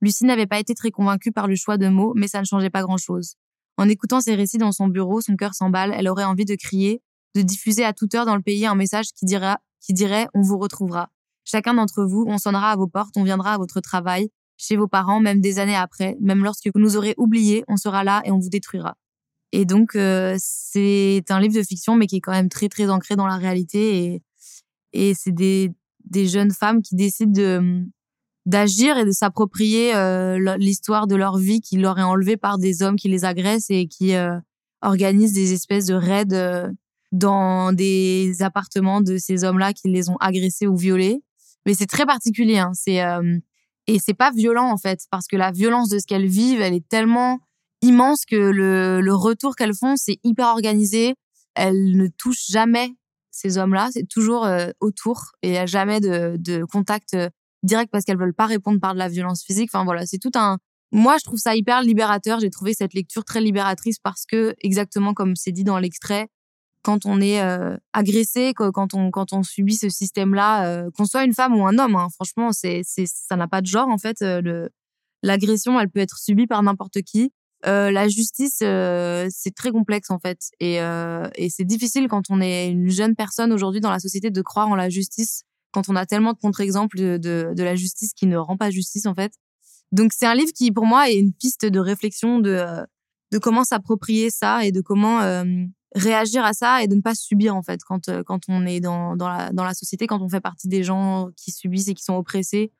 Lucie 0.00 0.24
n'avait 0.24 0.46
pas 0.46 0.58
été 0.58 0.74
très 0.74 0.90
convaincue 0.90 1.30
par 1.30 1.46
le 1.46 1.56
choix 1.56 1.76
de 1.76 1.88
mots, 1.88 2.14
mais 2.16 2.26
ça 2.26 2.40
ne 2.40 2.46
changeait 2.46 2.70
pas 2.70 2.82
grand-chose. 2.82 3.34
En 3.76 3.86
écoutant 3.86 4.22
ses 4.22 4.34
récits 4.34 4.58
dans 4.58 4.72
son 4.72 4.88
bureau, 4.88 5.20
son 5.20 5.36
cœur 5.36 5.54
s'emballe, 5.54 5.94
elle 5.94 6.08
aurait 6.08 6.24
envie 6.24 6.46
de 6.46 6.54
crier, 6.54 7.02
de 7.34 7.42
diffuser 7.42 7.84
à 7.84 7.92
toute 7.92 8.14
heure 8.14 8.24
dans 8.24 8.36
le 8.36 8.42
pays 8.42 8.64
un 8.64 8.74
message 8.74 9.12
qui 9.14 9.26
dira, 9.26 9.58
qui 9.80 9.92
dirait 9.92 10.26
on 10.32 10.40
vous 10.40 10.58
retrouvera. 10.58 11.10
Chacun 11.44 11.74
d'entre 11.74 12.04
vous, 12.04 12.24
on 12.28 12.38
sonnera 12.38 12.70
à 12.72 12.76
vos 12.76 12.86
portes, 12.86 13.16
on 13.16 13.24
viendra 13.24 13.54
à 13.54 13.58
votre 13.58 13.80
travail, 13.80 14.30
chez 14.60 14.76
vos 14.76 14.88
parents, 14.88 15.20
même 15.20 15.40
des 15.40 15.58
années 15.58 15.76
après, 15.76 16.16
même 16.20 16.44
lorsque 16.44 16.68
vous 16.72 16.80
nous 16.80 16.96
aurez 16.96 17.14
oubliés, 17.16 17.64
on 17.66 17.76
sera 17.76 18.04
là 18.04 18.22
et 18.24 18.30
on 18.30 18.38
vous 18.38 18.50
détruira. 18.50 18.96
Et 19.52 19.64
donc, 19.64 19.96
euh, 19.96 20.36
c'est 20.38 21.24
un 21.30 21.40
livre 21.40 21.54
de 21.54 21.62
fiction, 21.62 21.96
mais 21.96 22.06
qui 22.06 22.16
est 22.16 22.20
quand 22.20 22.32
même 22.32 22.48
très, 22.48 22.68
très 22.68 22.88
ancré 22.88 23.16
dans 23.16 23.26
la 23.26 23.36
réalité. 23.36 23.96
Et, 23.96 24.22
et 24.92 25.14
c'est 25.14 25.32
des, 25.32 25.72
des 26.04 26.28
jeunes 26.28 26.52
femmes 26.52 26.82
qui 26.82 26.94
décident 26.94 27.32
de 27.32 27.84
d'agir 28.46 28.96
et 28.96 29.04
de 29.04 29.10
s'approprier 29.10 29.94
euh, 29.94 30.56
l'histoire 30.56 31.06
de 31.06 31.14
leur 31.14 31.36
vie 31.36 31.60
qui 31.60 31.76
leur 31.76 31.98
est 31.98 32.02
enlevée 32.02 32.38
par 32.38 32.58
des 32.58 32.82
hommes 32.82 32.96
qui 32.96 33.08
les 33.08 33.26
agressent 33.26 33.70
et 33.70 33.86
qui 33.86 34.14
euh, 34.14 34.34
organisent 34.80 35.34
des 35.34 35.52
espèces 35.52 35.84
de 35.84 35.94
raids 35.94 36.70
dans 37.12 37.72
des 37.74 38.36
appartements 38.40 39.02
de 39.02 39.18
ces 39.18 39.44
hommes-là 39.44 39.74
qui 39.74 39.88
les 39.88 40.08
ont 40.08 40.16
agressés 40.20 40.66
ou 40.66 40.74
violés. 40.74 41.22
Mais 41.66 41.74
c'est 41.74 41.86
très 41.86 42.06
particulier. 42.06 42.58
Hein. 42.58 42.72
C'est 42.72 43.02
et 43.90 43.98
c'est 43.98 44.14
pas 44.14 44.30
violent 44.30 44.70
en 44.70 44.76
fait, 44.76 45.00
parce 45.10 45.26
que 45.26 45.36
la 45.36 45.50
violence 45.50 45.88
de 45.88 45.98
ce 45.98 46.06
qu'elles 46.06 46.28
vivent, 46.28 46.60
elle 46.60 46.74
est 46.74 46.88
tellement 46.88 47.40
immense 47.82 48.24
que 48.24 48.36
le, 48.36 49.14
retour 49.14 49.56
qu'elles 49.56 49.74
font, 49.74 49.96
c'est 49.96 50.18
hyper 50.22 50.46
organisé. 50.46 51.14
Elles 51.54 51.96
ne 51.96 52.06
touchent 52.06 52.46
jamais 52.48 52.94
ces 53.32 53.58
hommes-là, 53.58 53.88
c'est 53.92 54.08
toujours 54.08 54.44
euh, 54.44 54.70
autour 54.80 55.32
et 55.42 55.48
il 55.48 55.52
n'y 55.52 55.58
a 55.58 55.66
jamais 55.66 56.00
de, 56.00 56.36
de 56.38 56.64
contact 56.64 57.14
euh, 57.14 57.28
direct 57.62 57.90
parce 57.90 58.04
qu'elles 58.04 58.18
veulent 58.18 58.34
pas 58.34 58.46
répondre 58.46 58.78
par 58.80 58.94
de 58.94 58.98
la 58.98 59.08
violence 59.08 59.42
physique. 59.44 59.70
Enfin 59.72 59.84
voilà, 59.84 60.06
c'est 60.06 60.18
tout 60.18 60.32
un. 60.34 60.58
Moi, 60.92 61.16
je 61.18 61.24
trouve 61.24 61.38
ça 61.38 61.56
hyper 61.56 61.82
libérateur. 61.82 62.40
J'ai 62.40 62.50
trouvé 62.50 62.74
cette 62.74 62.94
lecture 62.94 63.24
très 63.24 63.40
libératrice 63.40 63.98
parce 63.98 64.24
que, 64.26 64.54
exactement 64.60 65.14
comme 65.14 65.34
c'est 65.36 65.52
dit 65.52 65.64
dans 65.64 65.78
l'extrait, 65.78 66.28
quand 66.82 67.04
on 67.04 67.20
est 67.20 67.42
euh, 67.42 67.76
agressé, 67.92 68.52
quand 68.54 68.94
on 68.94 69.10
quand 69.10 69.32
on 69.32 69.42
subit 69.42 69.74
ce 69.74 69.88
système-là, 69.88 70.66
euh, 70.66 70.90
qu'on 70.96 71.04
soit 71.04 71.24
une 71.24 71.34
femme 71.34 71.54
ou 71.54 71.66
un 71.66 71.78
homme, 71.78 71.96
hein, 71.96 72.08
franchement, 72.14 72.52
c'est 72.52 72.82
c'est 72.84 73.06
ça 73.06 73.36
n'a 73.36 73.48
pas 73.48 73.60
de 73.60 73.66
genre 73.66 73.88
en 73.88 73.98
fait. 73.98 74.22
Euh, 74.22 74.40
le 74.40 74.70
l'agression, 75.22 75.78
elle 75.78 75.90
peut 75.90 76.00
être 76.00 76.18
subie 76.18 76.46
par 76.46 76.62
n'importe 76.62 77.02
qui. 77.02 77.32
la 77.64 78.08
justice, 78.08 78.58
c'est 78.60 79.54
très 79.54 79.70
complexe 79.70 80.10
en 80.10 80.18
fait, 80.18 80.38
et 80.60 80.76
et 81.36 81.50
c'est 81.50 81.64
difficile 81.64 82.08
quand 82.08 82.30
on 82.30 82.40
est 82.40 82.70
une 82.70 82.88
jeune 82.88 83.14
personne 83.14 83.52
aujourd'hui 83.52 83.80
dans 83.80 83.90
la 83.90 84.00
société 84.00 84.30
de 84.30 84.42
croire 84.42 84.68
en 84.68 84.76
la 84.76 84.88
justice 84.88 85.42
quand 85.72 85.88
on 85.88 85.96
a 85.96 86.06
tellement 86.06 86.32
de 86.32 86.38
contre-exemples 86.38 86.98
de, 86.98 87.16
de, 87.16 87.52
de 87.54 87.62
la 87.62 87.76
justice 87.76 88.12
qui 88.12 88.26
ne 88.26 88.36
rend 88.36 88.56
pas 88.56 88.70
justice 88.70 89.06
en 89.06 89.14
fait. 89.14 89.32
Donc 89.92 90.12
c'est 90.12 90.26
un 90.26 90.34
livre 90.34 90.52
qui 90.54 90.72
pour 90.72 90.86
moi 90.86 91.10
est 91.10 91.18
une 91.18 91.32
piste 91.34 91.66
de 91.66 91.78
réflexion 91.78 92.38
de 92.38 92.64
de 93.30 93.38
comment 93.38 93.62
s'approprier 93.64 94.30
ça 94.30 94.64
et 94.64 94.72
de 94.72 94.80
comment 94.80 95.20
réagir 95.94 96.44
à 96.44 96.52
ça 96.52 96.82
et 96.82 96.88
de 96.88 96.94
ne 96.94 97.00
pas 97.00 97.14
subir 97.14 97.56
en 97.56 97.62
fait 97.62 97.80
quand 97.82 98.08
euh, 98.08 98.22
quand 98.22 98.42
on 98.48 98.66
est 98.66 98.80
dans 98.80 99.16
dans 99.16 99.28
la 99.28 99.50
dans 99.52 99.64
la 99.64 99.74
société 99.74 100.06
quand 100.06 100.20
on 100.22 100.28
fait 100.28 100.40
partie 100.40 100.68
des 100.68 100.84
gens 100.84 101.30
qui 101.36 101.50
subissent 101.50 101.88
et 101.88 101.94
qui 101.94 102.04
sont 102.04 102.14
oppressés 102.14 102.72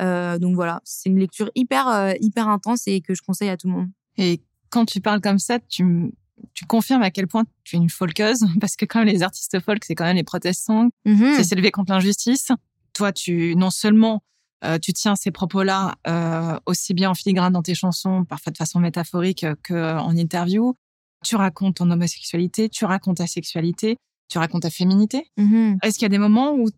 euh, 0.00 0.38
donc 0.38 0.54
voilà 0.54 0.80
c'est 0.84 1.08
une 1.08 1.18
lecture 1.18 1.50
hyper 1.54 1.88
euh, 1.88 2.12
hyper 2.20 2.48
intense 2.48 2.86
et 2.86 3.00
que 3.00 3.14
je 3.14 3.22
conseille 3.22 3.48
à 3.48 3.56
tout 3.56 3.66
le 3.66 3.74
monde 3.74 3.88
et 4.16 4.40
quand 4.70 4.84
tu 4.84 5.00
parles 5.00 5.20
comme 5.20 5.38
ça 5.38 5.58
tu 5.58 6.12
tu 6.54 6.64
confirmes 6.64 7.02
à 7.02 7.10
quel 7.12 7.28
point 7.28 7.44
tu 7.62 7.76
es 7.76 7.78
une 7.78 7.90
folkeuse? 7.90 8.44
Parce 8.60 8.74
que 8.74 8.84
quand 8.84 8.98
même 9.00 9.08
les 9.08 9.22
artistes 9.22 9.58
folk 9.60 9.84
c'est 9.84 9.94
quand 9.94 10.04
même 10.04 10.16
les 10.16 10.24
protestants 10.24 10.88
mm-hmm. 11.04 11.36
c'est 11.36 11.44
s'élever 11.44 11.72
contre 11.72 11.92
l'injustice 11.92 12.52
toi 12.92 13.12
tu 13.12 13.56
non 13.56 13.70
seulement 13.70 14.22
Euh, 14.64 14.78
tu 14.78 14.92
tiens 14.92 15.16
ces 15.16 15.30
propos-là 15.30 15.96
euh, 16.06 16.58
aussi 16.66 16.94
bien 16.94 17.10
en 17.10 17.14
filigrane 17.14 17.52
dans 17.52 17.62
tes 17.62 17.74
chansons, 17.74 18.24
parfois 18.24 18.52
de 18.52 18.56
façon 18.56 18.78
métaphorique, 18.78 19.44
qu'en 19.66 20.16
interview. 20.16 20.76
Tu 21.22 21.36
racontes 21.36 21.76
ton 21.76 21.90
homosexualité, 21.90 22.68
tu 22.68 22.84
racontes 22.84 23.18
ta 23.18 23.26
sexualité, 23.26 23.96
tu 24.28 24.38
racontes 24.38 24.62
ta 24.62 24.70
féminité. 24.70 25.30
Mhm. 25.36 25.78
Est-ce 25.82 25.94
qu'il 25.98 26.02
y 26.02 26.06
a 26.06 26.08
des 26.10 26.18
moments 26.18 26.52
où 26.54 26.68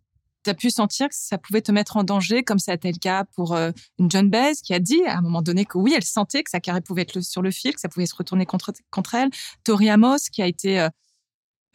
tu 0.45 0.51
as 0.51 0.55
pu 0.55 0.69
sentir 0.71 1.09
que 1.09 1.15
ça 1.17 1.39
pouvait 1.39 1.63
te 1.63 1.73
mettre 1.73 1.97
en 1.97 2.05
danger, 2.05 2.43
comme 2.43 2.59
ça 2.59 2.73
a 2.73 2.75
été 2.75 2.93
le 2.93 2.99
cas 2.99 3.25
pour 3.35 3.55
euh, 3.55 3.71
une 3.99 4.11
John 4.11 4.29
Baez 4.29 4.53
qui 4.63 4.75
a 4.75 4.79
dit 4.79 5.03
à 5.07 5.17
un 5.19 5.23
moment 5.23 5.41
donné 5.41 5.65
que 5.65 5.79
oui, 5.79 5.95
elle 5.97 6.05
sentait 6.05 6.43
que 6.43 6.51
sa 6.51 6.61
carrière 6.61 6.83
pouvait 6.83 7.03
être 7.03 7.15
le- 7.15 7.23
sur 7.23 7.41
le 7.41 7.51
fil, 7.51 7.73
que 7.73 7.81
ça 7.81 7.89
pouvait 7.89 8.05
se 8.07 8.15
retourner 8.15 8.45
contre, 8.45 8.73
contre 8.91 9.15
elle. 9.15 9.31
Tori 9.65 9.89
Amos 9.89 10.19
qui 10.31 10.43
a 10.43 10.47
été 10.47 10.81
euh, 10.81 10.89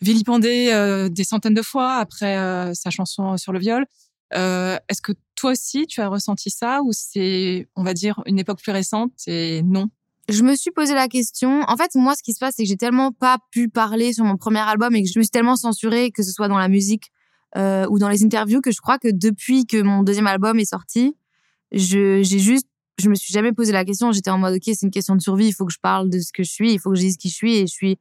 vilipendée 0.01 0.69
euh, 0.71 1.09
des 1.09 1.23
centaines 1.23 1.53
de 1.55 1.61
fois 1.61 1.95
après 1.95 2.35
sa 2.75 2.89
chanson 2.89 3.37
sur 3.37 3.51
le 3.51 3.59
viol. 3.59 3.85
Est-ce 4.31 5.01
que 5.01 5.13
toi 5.35 5.51
aussi 5.51 5.87
tu 5.87 6.01
as 6.01 6.07
ressenti 6.07 6.49
ça 6.51 6.81
ou 6.83 6.91
c'est, 6.93 7.67
on 7.75 7.83
va 7.83 7.93
dire, 7.95 8.21
une 8.27 8.37
époque 8.37 8.61
plus 8.61 8.71
récente 8.71 9.11
et 9.27 9.63
non? 9.63 9.89
Je 10.29 10.43
me 10.43 10.55
suis 10.55 10.69
posé 10.69 10.93
la 10.93 11.07
question. 11.07 11.63
En 11.67 11.75
fait, 11.75 11.95
moi, 11.95 12.13
ce 12.15 12.21
qui 12.21 12.33
se 12.33 12.39
passe, 12.39 12.53
c'est 12.55 12.63
que 12.63 12.69
j'ai 12.69 12.77
tellement 12.77 13.11
pas 13.11 13.39
pu 13.51 13.67
parler 13.67 14.13
sur 14.13 14.25
mon 14.25 14.37
premier 14.37 14.59
album 14.59 14.95
et 14.95 15.01
que 15.01 15.09
je 15.09 15.17
me 15.17 15.23
suis 15.23 15.31
tellement 15.31 15.55
censurée, 15.55 16.11
que 16.11 16.21
ce 16.21 16.31
soit 16.31 16.47
dans 16.47 16.57
la 16.59 16.67
musique 16.67 17.11
euh, 17.57 17.87
ou 17.89 17.97
dans 17.97 18.09
les 18.09 18.23
interviews, 18.23 18.61
que 18.61 18.71
je 18.71 18.79
crois 18.79 18.99
que 18.99 19.07
depuis 19.11 19.65
que 19.65 19.81
mon 19.81 20.03
deuxième 20.03 20.27
album 20.27 20.59
est 20.59 20.69
sorti, 20.69 21.15
je 21.71 22.21
j'ai 22.21 22.37
juste, 22.37 22.67
je 22.99 23.09
me 23.09 23.15
suis 23.15 23.33
jamais 23.33 23.53
posé 23.53 23.71
la 23.71 23.83
question. 23.85 24.11
J'étais 24.11 24.29
en 24.29 24.37
mode, 24.37 24.53
ok, 24.55 24.61
c'est 24.65 24.83
une 24.83 24.91
question 24.91 25.15
de 25.15 25.21
survie. 25.21 25.47
Il 25.47 25.53
faut 25.53 25.65
que 25.65 25.73
je 25.73 25.79
parle 25.79 26.11
de 26.11 26.19
ce 26.19 26.31
que 26.31 26.43
je 26.43 26.51
suis. 26.51 26.73
Il 26.73 26.79
faut 26.79 26.91
que 26.91 26.95
je 26.95 27.01
dise 27.01 27.17
qui 27.17 27.29
je 27.29 27.35
suis. 27.35 27.55
Et 27.55 27.61
je 27.61 27.73
suis, 27.73 27.97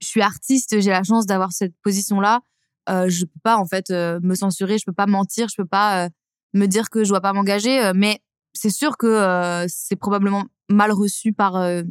je 0.00 0.06
suis 0.06 0.22
artiste. 0.22 0.80
J'ai 0.80 0.90
la 0.90 1.02
chance 1.02 1.26
d'avoir 1.26 1.52
cette 1.52 1.74
position-là. 1.82 2.40
Euh, 2.88 3.10
je 3.10 3.26
peux 3.26 3.40
pas 3.42 3.58
en 3.58 3.66
fait 3.66 3.90
euh, 3.90 4.20
me 4.22 4.34
censurer. 4.34 4.78
Je 4.78 4.84
peux 4.86 4.92
pas 4.94 5.06
mentir. 5.06 5.48
Je 5.50 5.56
peux 5.56 5.66
pas 5.68 6.06
euh, 6.06 6.08
me 6.54 6.64
dire 6.66 6.88
que 6.88 7.04
je 7.04 7.10
dois 7.10 7.20
pas 7.20 7.34
m'engager. 7.34 7.78
euh, 7.84 7.92
mais 7.94 8.20
c'est 8.58 8.70
sûr 8.70 8.96
que 8.96 9.06
euh, 9.06 9.66
c'est 9.68 9.96
probablement 9.96 10.44
mal 10.68 10.92
reçu 10.92 11.32
par 11.32 11.56
euh, 11.56 11.82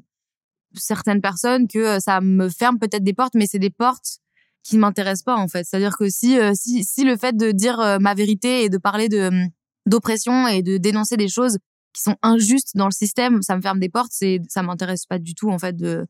certaines 0.75 1.21
personnes 1.21 1.67
que 1.67 1.99
ça 1.99 2.21
me 2.21 2.49
ferme 2.49 2.79
peut-être 2.79 3.03
des 3.03 3.13
portes, 3.13 3.33
mais 3.35 3.47
c'est 3.47 3.59
des 3.59 3.69
portes 3.69 4.19
qui 4.63 4.77
m'intéressent 4.77 5.23
pas 5.23 5.35
en 5.37 5.47
fait. 5.47 5.63
C'est-à-dire 5.63 5.97
que 5.97 6.09
si 6.09 6.37
si 6.53 6.83
si 6.83 7.03
le 7.05 7.17
fait 7.17 7.35
de 7.35 7.51
dire 7.51 7.97
ma 8.01 8.13
vérité 8.13 8.63
et 8.63 8.69
de 8.69 8.77
parler 8.77 9.07
de 9.09 9.27
hum, 9.27 9.47
d'oppression 9.87 10.47
et 10.47 10.61
de 10.61 10.77
dénoncer 10.77 11.17
des 11.17 11.29
choses 11.29 11.57
qui 11.93 12.03
sont 12.03 12.15
injustes 12.21 12.75
dans 12.75 12.85
le 12.85 12.91
système, 12.91 13.41
ça 13.41 13.55
me 13.55 13.61
ferme 13.61 13.79
des 13.79 13.89
portes, 13.89 14.11
c'est 14.11 14.41
ça 14.49 14.61
m'intéresse 14.61 15.05
pas 15.05 15.17
du 15.19 15.33
tout 15.33 15.49
en 15.49 15.57
fait 15.57 15.75
de 15.75 16.05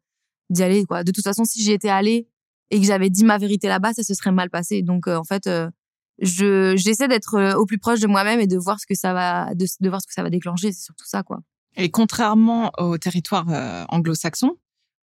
d'y 0.49 0.63
aller 0.63 0.85
quoi. 0.85 1.03
De 1.03 1.11
toute 1.11 1.23
façon, 1.23 1.45
si 1.45 1.61
j'y 1.61 1.71
étais 1.71 1.89
allée 1.89 2.27
et 2.71 2.79
que 2.79 2.85
j'avais 2.85 3.09
dit 3.09 3.23
ma 3.23 3.37
vérité 3.37 3.67
là-bas, 3.67 3.93
ça 3.93 4.03
se 4.03 4.13
serait 4.13 4.31
mal 4.31 4.49
passé. 4.49 4.81
Donc 4.81 5.07
euh, 5.07 5.15
en 5.15 5.23
fait 5.23 5.47
euh, 5.47 5.69
je 6.19 6.75
j'essaie 6.77 7.07
d'être 7.07 7.35
euh, 7.35 7.55
au 7.55 7.65
plus 7.65 7.77
proche 7.77 7.99
de 7.99 8.07
moi-même 8.07 8.39
et 8.39 8.47
de 8.47 8.57
voir 8.57 8.79
ce 8.79 8.85
que 8.85 8.95
ça 8.95 9.13
va 9.13 9.53
de, 9.55 9.65
de 9.79 9.89
voir 9.89 10.01
ce 10.01 10.07
que 10.07 10.13
ça 10.13 10.23
va 10.23 10.29
déclencher, 10.29 10.71
c'est 10.71 10.83
surtout 10.83 11.05
ça 11.05 11.23
quoi. 11.23 11.39
Et 11.75 11.91
contrairement 11.91 12.71
au 12.79 12.97
territoire 12.97 13.45
euh, 13.49 13.85
anglo-saxon, 13.89 14.57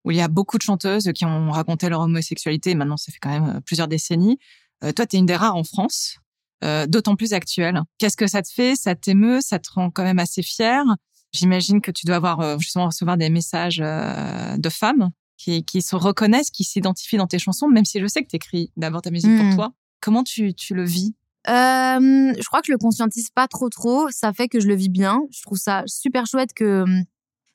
où 0.05 0.11
il 0.11 0.17
y 0.17 0.21
a 0.21 0.27
beaucoup 0.27 0.57
de 0.57 0.61
chanteuses 0.61 1.11
qui 1.13 1.25
ont 1.25 1.51
raconté 1.51 1.89
leur 1.89 2.01
homosexualité, 2.01 2.75
maintenant 2.75 2.97
ça 2.97 3.11
fait 3.11 3.17
quand 3.19 3.31
même 3.31 3.57
euh, 3.57 3.59
plusieurs 3.61 3.87
décennies, 3.87 4.37
euh, 4.83 4.91
toi, 4.91 5.05
tu 5.05 5.15
es 5.15 5.19
une 5.19 5.25
des 5.25 5.35
rares 5.35 5.55
en 5.55 5.63
France, 5.63 6.17
euh, 6.63 6.85
d'autant 6.85 7.15
plus 7.15 7.33
actuelle. 7.33 7.81
Qu'est-ce 7.97 8.17
que 8.17 8.27
ça 8.27 8.41
te 8.41 8.51
fait? 8.51 8.75
Ça 8.75 8.93
t'émeut? 8.93 9.39
Ça 9.41 9.57
te 9.57 9.71
rend 9.71 9.89
quand 9.89 10.03
même 10.03 10.19
assez 10.19 10.43
fière? 10.43 10.83
J'imagine 11.31 11.81
que 11.81 11.91
tu 11.91 12.05
dois 12.05 12.17
avoir 12.17 12.59
justement 12.59 12.85
recevoir 12.85 13.17
des 13.17 13.29
messages 13.29 13.77
de 13.77 14.69
femmes 14.69 15.11
qui, 15.37 15.65
qui 15.65 15.81
se 15.81 15.95
reconnaissent, 15.95 16.49
qui 16.49 16.63
s'identifient 16.63 17.17
dans 17.17 17.27
tes 17.27 17.39
chansons, 17.39 17.67
même 17.67 17.83
si 17.83 17.99
je 17.99 18.07
sais 18.07 18.21
que 18.21 18.29
tu 18.29 18.37
écris 18.37 18.71
d'abord 18.77 19.01
ta 19.01 19.11
musique 19.11 19.37
pour 19.37 19.55
toi. 19.55 19.73
Comment 20.05 20.23
tu, 20.23 20.53
tu 20.53 20.75
le 20.75 20.83
vis? 20.83 21.15
Euh, 21.47 22.33
je 22.37 22.45
crois 22.45 22.61
que 22.61 22.67
je 22.67 22.71
le 22.71 22.77
conscientise 22.77 23.31
pas 23.31 23.47
trop 23.47 23.69
trop. 23.69 24.07
Ça 24.11 24.33
fait 24.33 24.47
que 24.47 24.59
je 24.59 24.67
le 24.67 24.75
vis 24.75 24.89
bien. 24.89 25.19
Je 25.31 25.41
trouve 25.41 25.57
ça 25.57 25.81
super 25.87 26.27
chouette 26.27 26.53
que, 26.53 26.85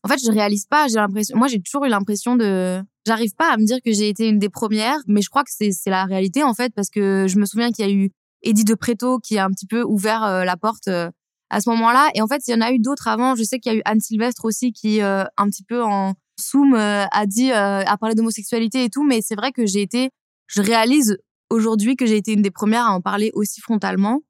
en 0.02 0.08
fait, 0.08 0.18
je 0.18 0.32
réalise 0.32 0.66
pas. 0.66 0.88
J'ai 0.88 0.96
l'impression, 0.96 1.38
moi, 1.38 1.46
j'ai 1.46 1.62
toujours 1.62 1.84
eu 1.84 1.88
l'impression 1.88 2.34
de, 2.34 2.82
j'arrive 3.06 3.36
pas 3.36 3.52
à 3.52 3.56
me 3.56 3.64
dire 3.64 3.78
que 3.84 3.92
j'ai 3.92 4.08
été 4.08 4.28
une 4.28 4.40
des 4.40 4.48
premières, 4.48 4.98
mais 5.06 5.22
je 5.22 5.30
crois 5.30 5.44
que 5.44 5.50
c'est 5.52 5.70
la 5.86 6.06
réalité 6.06 6.42
en 6.42 6.52
fait 6.52 6.74
parce 6.74 6.90
que 6.90 7.26
je 7.28 7.38
me 7.38 7.46
souviens 7.46 7.70
qu'il 7.70 7.86
y 7.86 7.88
a 7.88 7.92
eu 7.92 8.10
Eddie 8.42 8.64
de 8.64 8.74
Preto 8.74 9.20
qui 9.20 9.38
a 9.38 9.44
un 9.44 9.50
petit 9.50 9.66
peu 9.66 9.84
ouvert 9.84 10.24
euh, 10.24 10.42
la 10.42 10.56
porte 10.56 10.88
euh, 10.88 11.08
à 11.50 11.60
ce 11.60 11.70
moment-là. 11.70 12.10
Et 12.16 12.20
en 12.20 12.26
fait, 12.26 12.42
il 12.48 12.50
y 12.50 12.54
en 12.54 12.62
a 12.62 12.72
eu 12.72 12.80
d'autres 12.80 13.06
avant. 13.06 13.36
Je 13.36 13.44
sais 13.44 13.60
qu'il 13.60 13.70
y 13.72 13.76
a 13.76 13.78
eu 13.78 13.82
Anne 13.84 14.00
Sylvestre 14.00 14.44
aussi 14.44 14.72
qui, 14.72 15.00
un 15.02 15.28
petit 15.46 15.62
peu 15.62 15.84
en 15.84 16.14
zoom, 16.40 16.74
a 16.74 17.26
dit, 17.26 17.52
a 17.52 17.96
parlé 17.96 18.16
d'homosexualité 18.16 18.82
et 18.82 18.90
tout. 18.90 19.04
Mais 19.04 19.20
c'est 19.22 19.36
vrai 19.36 19.52
que 19.52 19.66
j'ai 19.66 19.82
été, 19.82 20.10
je 20.48 20.62
réalise 20.62 21.16
aujourd'hui 21.50 21.96
que 21.96 22.06
j'ai 22.06 22.16
été 22.16 22.32
une 22.32 22.42
des 22.42 22.50
premières 22.50 22.86
à 22.86 22.92
en 22.92 23.00
parler 23.00 23.30
aussi 23.34 23.60
frontalement. 23.60 24.22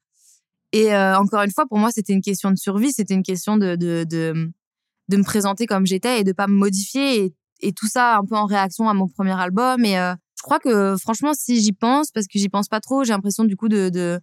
Et 0.72 0.94
euh, 0.94 1.16
encore 1.18 1.42
une 1.42 1.50
fois, 1.50 1.66
pour 1.66 1.78
moi, 1.78 1.90
c'était 1.92 2.12
une 2.12 2.22
question 2.22 2.50
de 2.50 2.56
survie, 2.56 2.92
c'était 2.92 3.14
une 3.14 3.22
question 3.22 3.56
de, 3.56 3.76
de, 3.76 4.04
de, 4.04 5.16
me 5.16 5.24
présenter 5.24 5.66
comme 5.66 5.86
j'étais 5.86 6.20
et 6.20 6.24
de 6.24 6.32
pas 6.32 6.46
me 6.46 6.54
modifier. 6.54 7.34
Et, 7.60 7.72
tout 7.72 7.88
ça 7.88 8.16
un 8.16 8.24
peu 8.24 8.36
en 8.36 8.46
réaction 8.46 8.88
à 8.88 8.94
mon 8.94 9.06
premier 9.06 9.38
album. 9.38 9.84
Et 9.84 9.98
euh, 9.98 10.14
je 10.36 10.42
crois 10.42 10.58
que 10.58 10.96
franchement, 10.96 11.32
si 11.34 11.60
j'y 11.60 11.72
pense, 11.72 12.10
parce 12.10 12.26
que 12.26 12.38
j'y 12.38 12.48
pense 12.48 12.68
pas 12.68 12.80
trop, 12.80 13.04
j'ai 13.04 13.12
l'impression 13.12 13.44
du 13.44 13.56
coup 13.56 13.68
de, 13.68 13.90
de, 13.90 14.20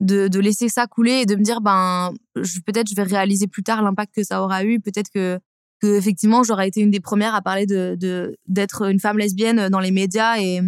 de, 0.00 0.40
laisser 0.40 0.68
ça 0.68 0.86
couler 0.86 1.20
et 1.22 1.26
de 1.26 1.36
me 1.36 1.42
dire, 1.42 1.60
ben, 1.60 2.12
peut-être 2.34 2.88
je 2.88 2.94
vais 2.94 3.04
réaliser 3.04 3.46
plus 3.46 3.62
tard 3.62 3.80
l'impact 3.82 4.14
que 4.14 4.24
ça 4.24 4.42
aura 4.42 4.64
eu. 4.64 4.80
Peut-être 4.80 5.08
que, 5.14 5.40
effectivement, 5.82 6.42
j'aurais 6.42 6.68
été 6.68 6.80
une 6.80 6.90
des 6.90 7.00
premières 7.00 7.34
à 7.34 7.40
parler 7.40 7.66
de- 7.66 8.36
d'être 8.46 8.90
une 8.90 9.00
femme 9.00 9.18
lesbienne 9.18 9.68
dans 9.68 9.80
les 9.80 9.92
médias 9.92 10.38
et, 10.38 10.60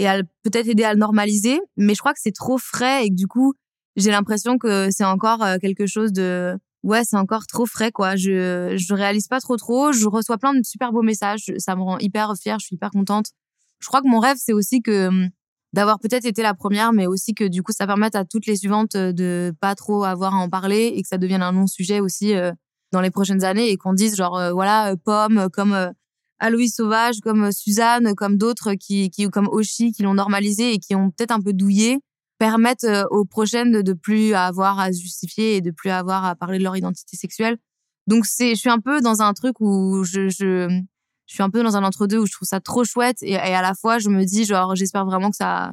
et 0.00 0.06
peut-être 0.42 0.68
aider 0.68 0.84
à 0.84 0.94
le 0.94 0.98
normaliser. 0.98 1.60
Mais 1.76 1.94
je 1.94 2.00
crois 2.00 2.14
que 2.14 2.20
c'est 2.22 2.34
trop 2.34 2.56
frais 2.58 3.04
et 3.04 3.10
que 3.10 3.14
du 3.14 3.26
coup, 3.26 3.52
j'ai 3.96 4.10
l'impression 4.10 4.56
que 4.58 4.88
c'est 4.90 5.04
encore 5.04 5.42
euh, 5.42 5.58
quelque 5.60 5.86
chose 5.86 6.12
de 6.12 6.58
ouais 6.82 7.02
c'est 7.04 7.18
encore 7.18 7.46
trop 7.46 7.66
frais 7.66 7.92
quoi. 7.92 8.16
Je 8.16 8.74
je 8.76 8.94
réalise 8.94 9.28
pas 9.28 9.40
trop 9.40 9.56
trop. 9.56 9.92
Je 9.92 10.06
reçois 10.08 10.38
plein 10.38 10.54
de 10.54 10.64
super 10.64 10.92
beaux 10.92 11.02
messages. 11.02 11.52
Ça 11.58 11.76
me 11.76 11.82
rend 11.82 11.98
hyper 11.98 12.32
fière. 12.40 12.58
Je 12.58 12.66
suis 12.66 12.76
hyper 12.76 12.90
contente. 12.90 13.26
Je 13.80 13.88
crois 13.88 14.00
que 14.00 14.08
mon 14.08 14.20
rêve 14.20 14.38
c'est 14.38 14.54
aussi 14.54 14.80
que 14.80 15.08
hum, 15.08 15.28
d'avoir 15.74 15.98
peut-être 16.00 16.24
été 16.24 16.42
la 16.42 16.54
première 16.54 16.92
mais 16.92 17.06
aussi 17.06 17.34
que 17.34 17.44
du 17.44 17.62
coup 17.62 17.72
ça 17.72 17.86
permette 17.86 18.14
à 18.16 18.24
toutes 18.24 18.46
les 18.46 18.56
suivantes 18.56 18.94
euh, 18.94 19.12
de 19.12 19.52
pas 19.60 19.74
trop 19.74 20.04
avoir 20.04 20.34
à 20.34 20.38
en 20.38 20.48
parler 20.48 20.92
et 20.94 21.02
que 21.02 21.08
ça 21.08 21.18
devienne 21.18 21.42
un 21.42 21.52
non 21.52 21.66
sujet 21.66 22.00
aussi 22.00 22.34
euh, 22.34 22.52
dans 22.92 23.02
les 23.02 23.10
prochaines 23.10 23.44
années 23.44 23.70
et 23.70 23.76
qu'on 23.76 23.92
dise 23.92 24.16
genre 24.16 24.40
voilà 24.52 24.94
Pomme 25.04 25.48
comme 25.52 25.92
Aloïs 26.40 26.74
Sauvage 26.74 27.20
comme 27.20 27.44
euh, 27.44 27.52
Suzanne 27.52 28.14
comme 28.14 28.36
d'autres 28.36 28.74
qui 28.74 29.10
qui 29.10 29.28
comme 29.28 29.48
Oshi 29.48 29.92
qui 29.92 30.02
l'ont 30.02 30.14
normalisé 30.14 30.72
et 30.72 30.78
qui 30.78 30.94
ont 30.94 31.10
peut-être 31.10 31.30
un 31.30 31.40
peu 31.40 31.52
douillé 31.52 32.00
permettent 32.38 32.84
euh, 32.84 33.04
aux 33.10 33.24
prochaines 33.24 33.70
de, 33.70 33.82
de 33.82 33.92
plus 33.92 34.34
avoir 34.34 34.80
à 34.80 34.92
se 34.92 35.00
justifier 35.00 35.56
et 35.56 35.60
de 35.60 35.70
plus 35.70 35.90
avoir 35.90 36.24
à 36.24 36.34
parler 36.34 36.58
de 36.58 36.64
leur 36.64 36.76
identité 36.76 37.16
sexuelle. 37.16 37.58
Donc 38.06 38.24
c'est, 38.26 38.54
je 38.54 38.60
suis 38.60 38.70
un 38.70 38.80
peu 38.80 39.00
dans 39.00 39.20
un 39.20 39.34
truc 39.34 39.60
où 39.60 40.02
je, 40.04 40.30
je, 40.30 40.68
je 41.26 41.34
suis 41.34 41.42
un 41.42 41.50
peu 41.50 41.62
dans 41.62 41.76
un 41.76 41.84
entre-deux 41.84 42.18
où 42.18 42.26
je 42.26 42.32
trouve 42.32 42.48
ça 42.48 42.60
trop 42.60 42.84
chouette 42.84 43.18
et, 43.22 43.36
à 43.36 43.62
la 43.62 43.74
fois 43.74 43.98
je 43.98 44.08
me 44.08 44.24
dis 44.24 44.44
genre 44.44 44.74
j'espère 44.74 45.04
vraiment 45.04 45.30
que 45.30 45.36
ça, 45.36 45.70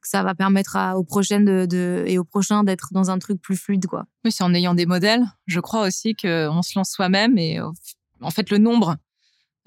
que 0.00 0.08
ça 0.08 0.22
va 0.22 0.34
permettre 0.34 0.76
à, 0.76 0.98
aux 0.98 1.04
prochaines 1.04 1.44
de, 1.44 1.66
de, 1.66 2.04
et 2.06 2.18
aux 2.18 2.24
prochains 2.24 2.64
d'être 2.64 2.88
dans 2.92 3.10
un 3.10 3.18
truc 3.18 3.40
plus 3.40 3.56
fluide 3.56 3.86
quoi. 3.86 4.06
Oui, 4.24 4.32
c'est 4.32 4.42
en 4.42 4.54
ayant 4.54 4.74
des 4.74 4.86
modèles. 4.86 5.24
Je 5.46 5.60
crois 5.60 5.86
aussi 5.86 6.14
qu'on 6.14 6.62
se 6.62 6.78
lance 6.78 6.90
soi-même 6.90 7.36
et 7.36 7.60
en 8.20 8.30
fait, 8.30 8.50
le 8.50 8.58
nombre, 8.58 8.96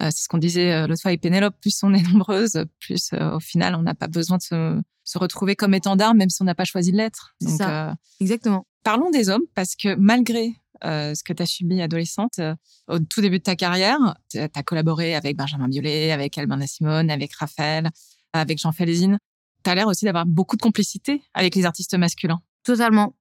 euh, 0.01 0.09
c'est 0.11 0.23
ce 0.23 0.27
qu'on 0.29 0.37
disait 0.37 0.71
euh, 0.73 0.87
l'autre 0.87 1.01
fois 1.01 1.09
avec 1.09 1.21
Pénélope, 1.21 1.55
plus 1.61 1.81
on 1.83 1.93
est 1.93 2.01
nombreuses, 2.13 2.63
plus 2.79 3.09
euh, 3.13 3.35
au 3.35 3.39
final, 3.39 3.75
on 3.75 3.81
n'a 3.81 3.95
pas 3.95 4.07
besoin 4.07 4.37
de 4.37 4.41
se, 4.41 4.81
se 5.03 5.17
retrouver 5.17 5.55
comme 5.55 5.73
étendard, 5.73 6.13
même 6.15 6.29
si 6.29 6.41
on 6.41 6.45
n'a 6.45 6.55
pas 6.55 6.65
choisi 6.65 6.91
de 6.91 6.97
l'être. 6.97 7.35
Donc, 7.41 7.57
ça. 7.57 7.89
euh, 7.89 7.93
Exactement. 8.19 8.65
parlons 8.83 9.09
des 9.11 9.29
hommes, 9.29 9.43
parce 9.55 9.75
que 9.75 9.95
malgré 9.95 10.53
euh, 10.85 11.13
ce 11.13 11.23
que 11.23 11.33
tu 11.33 11.43
as 11.43 11.45
subi 11.45 11.81
adolescente, 11.81 12.39
au 12.87 12.99
tout 12.99 13.21
début 13.21 13.39
de 13.39 13.43
ta 13.43 13.55
carrière, 13.55 14.15
tu 14.29 14.39
as 14.39 14.63
collaboré 14.63 15.15
avec 15.15 15.35
Benjamin 15.35 15.67
Biolay, 15.67 16.11
avec 16.11 16.37
Albin 16.37 16.65
Simone, 16.65 17.09
avec 17.11 17.35
Raphaël, 17.35 17.89
avec 18.33 18.59
Jean 18.59 18.71
Félésine. 18.71 19.19
Tu 19.63 19.69
as 19.69 19.75
l'air 19.75 19.87
aussi 19.87 20.05
d'avoir 20.05 20.25
beaucoup 20.25 20.55
de 20.55 20.61
complicité 20.61 21.21
avec 21.33 21.55
les 21.55 21.65
artistes 21.65 21.97
masculins. 21.97 22.39
Totalement. 22.63 23.13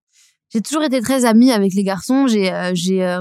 J'ai 0.51 0.63
toujours 0.63 0.83
été 0.83 1.01
très 1.03 1.27
amie 1.27 1.53
avec 1.53 1.75
les 1.75 1.85
garçons. 1.85 2.27
J'ai, 2.27 2.51
euh, 2.53 2.71
j'ai, 2.75 3.05
euh, 3.05 3.21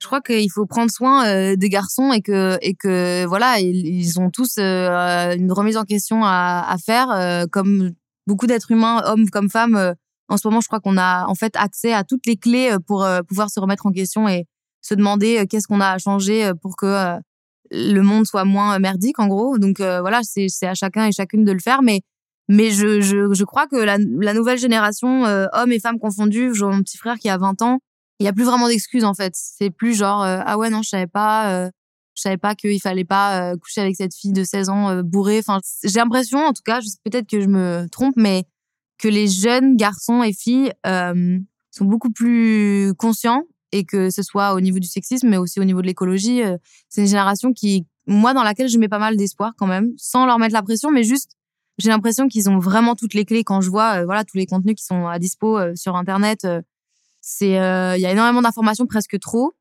je 0.00 0.06
crois 0.06 0.22
qu'il 0.22 0.50
faut 0.50 0.64
prendre 0.64 0.90
soin 0.90 1.26
euh, 1.26 1.56
des 1.56 1.68
garçons 1.68 2.10
et 2.12 2.22
que, 2.22 2.56
et 2.62 2.74
que 2.74 3.26
voilà, 3.26 3.60
ils, 3.60 4.18
ont 4.18 4.30
tous 4.30 4.56
euh, 4.58 5.34
une 5.36 5.52
remise 5.52 5.76
en 5.76 5.84
question 5.84 6.24
à, 6.24 6.64
à 6.66 6.78
faire, 6.78 7.10
euh, 7.10 7.44
comme 7.50 7.90
beaucoup 8.26 8.46
d'êtres 8.46 8.70
humains, 8.70 9.02
hommes 9.06 9.28
comme 9.28 9.50
femmes. 9.50 9.76
euh, 9.76 9.92
en 10.30 10.38
ce 10.38 10.46
moment, 10.48 10.60
je 10.60 10.68
crois 10.68 10.80
qu'on 10.80 10.96
a 10.98 11.26
en 11.26 11.34
fait 11.34 11.54
accès 11.56 11.92
à 11.92 12.04
toutes 12.04 12.26
les 12.26 12.36
clés 12.36 12.76
pour 12.86 13.06
pouvoir 13.26 13.48
se 13.48 13.60
remettre 13.60 13.86
en 13.86 13.92
question 13.92 14.28
et 14.28 14.44
se 14.82 14.94
demander 14.94 15.46
qu'est-ce 15.48 15.66
qu'on 15.66 15.80
a 15.80 15.88
à 15.88 15.98
changer 15.98 16.52
pour 16.60 16.76
que 16.76 17.16
le 17.70 18.00
monde 18.02 18.26
soit 18.26 18.44
moins 18.44 18.78
merdique, 18.78 19.18
en 19.20 19.26
gros. 19.26 19.56
Donc 19.56 19.78
voilà, 19.78 20.20
c'est, 20.24 20.48
c'est 20.50 20.66
à 20.66 20.74
chacun 20.74 21.06
et 21.06 21.12
chacune 21.12 21.44
de 21.46 21.52
le 21.52 21.60
faire, 21.60 21.80
mais 21.80 22.02
mais 22.48 22.70
je, 22.70 23.00
je, 23.00 23.32
je 23.32 23.44
crois 23.44 23.66
que 23.66 23.76
la, 23.76 23.98
la 23.98 24.32
nouvelle 24.34 24.58
génération, 24.58 25.26
euh, 25.26 25.46
hommes 25.52 25.72
et 25.72 25.80
femmes 25.80 25.98
confondus, 25.98 26.54
j'ai 26.54 26.64
mon 26.64 26.82
petit 26.82 26.96
frère 26.96 27.18
qui 27.18 27.28
a 27.28 27.36
20 27.36 27.62
ans, 27.62 27.78
il 28.20 28.24
y 28.24 28.28
a 28.28 28.32
plus 28.32 28.44
vraiment 28.44 28.68
d'excuses 28.68 29.04
en 29.04 29.14
fait. 29.14 29.32
C'est 29.34 29.70
plus 29.70 29.94
genre 29.96 30.22
euh, 30.22 30.40
ah 30.44 30.58
ouais 30.58 30.70
non 30.70 30.82
je 30.82 30.88
savais 30.88 31.06
pas, 31.06 31.52
euh, 31.52 31.70
je 32.14 32.22
savais 32.22 32.36
pas 32.38 32.54
qu'il 32.54 32.80
fallait 32.80 33.04
pas 33.04 33.52
euh, 33.52 33.56
coucher 33.56 33.82
avec 33.82 33.96
cette 33.96 34.14
fille 34.14 34.32
de 34.32 34.44
16 34.44 34.70
ans 34.70 34.90
euh, 34.90 35.02
bourrée. 35.02 35.38
Enfin 35.38 35.60
j'ai 35.84 36.00
l'impression 36.00 36.38
en 36.38 36.52
tout 36.52 36.62
cas, 36.64 36.80
peut-être 37.04 37.28
que 37.28 37.40
je 37.40 37.46
me 37.46 37.86
trompe, 37.90 38.14
mais 38.16 38.44
que 38.98 39.08
les 39.08 39.28
jeunes 39.28 39.76
garçons 39.76 40.22
et 40.22 40.32
filles 40.32 40.72
euh, 40.86 41.38
sont 41.70 41.84
beaucoup 41.84 42.10
plus 42.10 42.92
conscients 42.98 43.42
et 43.70 43.84
que 43.84 44.10
ce 44.10 44.22
soit 44.22 44.54
au 44.54 44.60
niveau 44.60 44.78
du 44.78 44.88
sexisme, 44.88 45.28
mais 45.28 45.36
aussi 45.36 45.60
au 45.60 45.64
niveau 45.64 45.82
de 45.82 45.86
l'écologie. 45.86 46.40
c'est 46.88 47.02
une 47.02 47.06
génération 47.06 47.52
qui, 47.52 47.86
moi, 48.06 48.32
dans 48.32 48.42
laquelle 48.42 48.68
je 48.68 48.78
mets 48.78 48.88
pas 48.88 48.98
mal 48.98 49.16
d'espoir 49.18 49.52
quand 49.58 49.66
même, 49.66 49.92
sans 49.98 50.24
leur 50.24 50.38
mettre 50.38 50.54
la 50.54 50.62
pression, 50.62 50.90
mais 50.90 51.04
juste, 51.04 51.32
j'ai 51.78 51.90
l'impression 51.90 52.28
qu'ils 52.28 52.50
ont 52.50 52.58
vraiment 52.58 52.96
toutes 52.96 53.14
les 53.14 53.24
clés 53.24 53.44
quand 53.44 53.60
je 53.60 53.70
vois, 53.70 54.00
euh, 54.00 54.04
voilà, 54.04 54.24
tous 54.24 54.36
les 54.36 54.46
contenus 54.46 54.74
qui 54.74 54.84
sont 54.84 55.06
à 55.06 55.18
dispo 55.18 55.58
euh, 55.58 55.74
sur 55.76 55.96
Internet. 55.96 56.44
euh, 56.44 56.60
c'est, 57.20 57.50
il 57.50 58.00
y 58.00 58.06
a 58.06 58.10
énormément 58.10 58.42
d'informations, 58.42 58.86
presque 58.86 59.18
trop. 59.20 59.52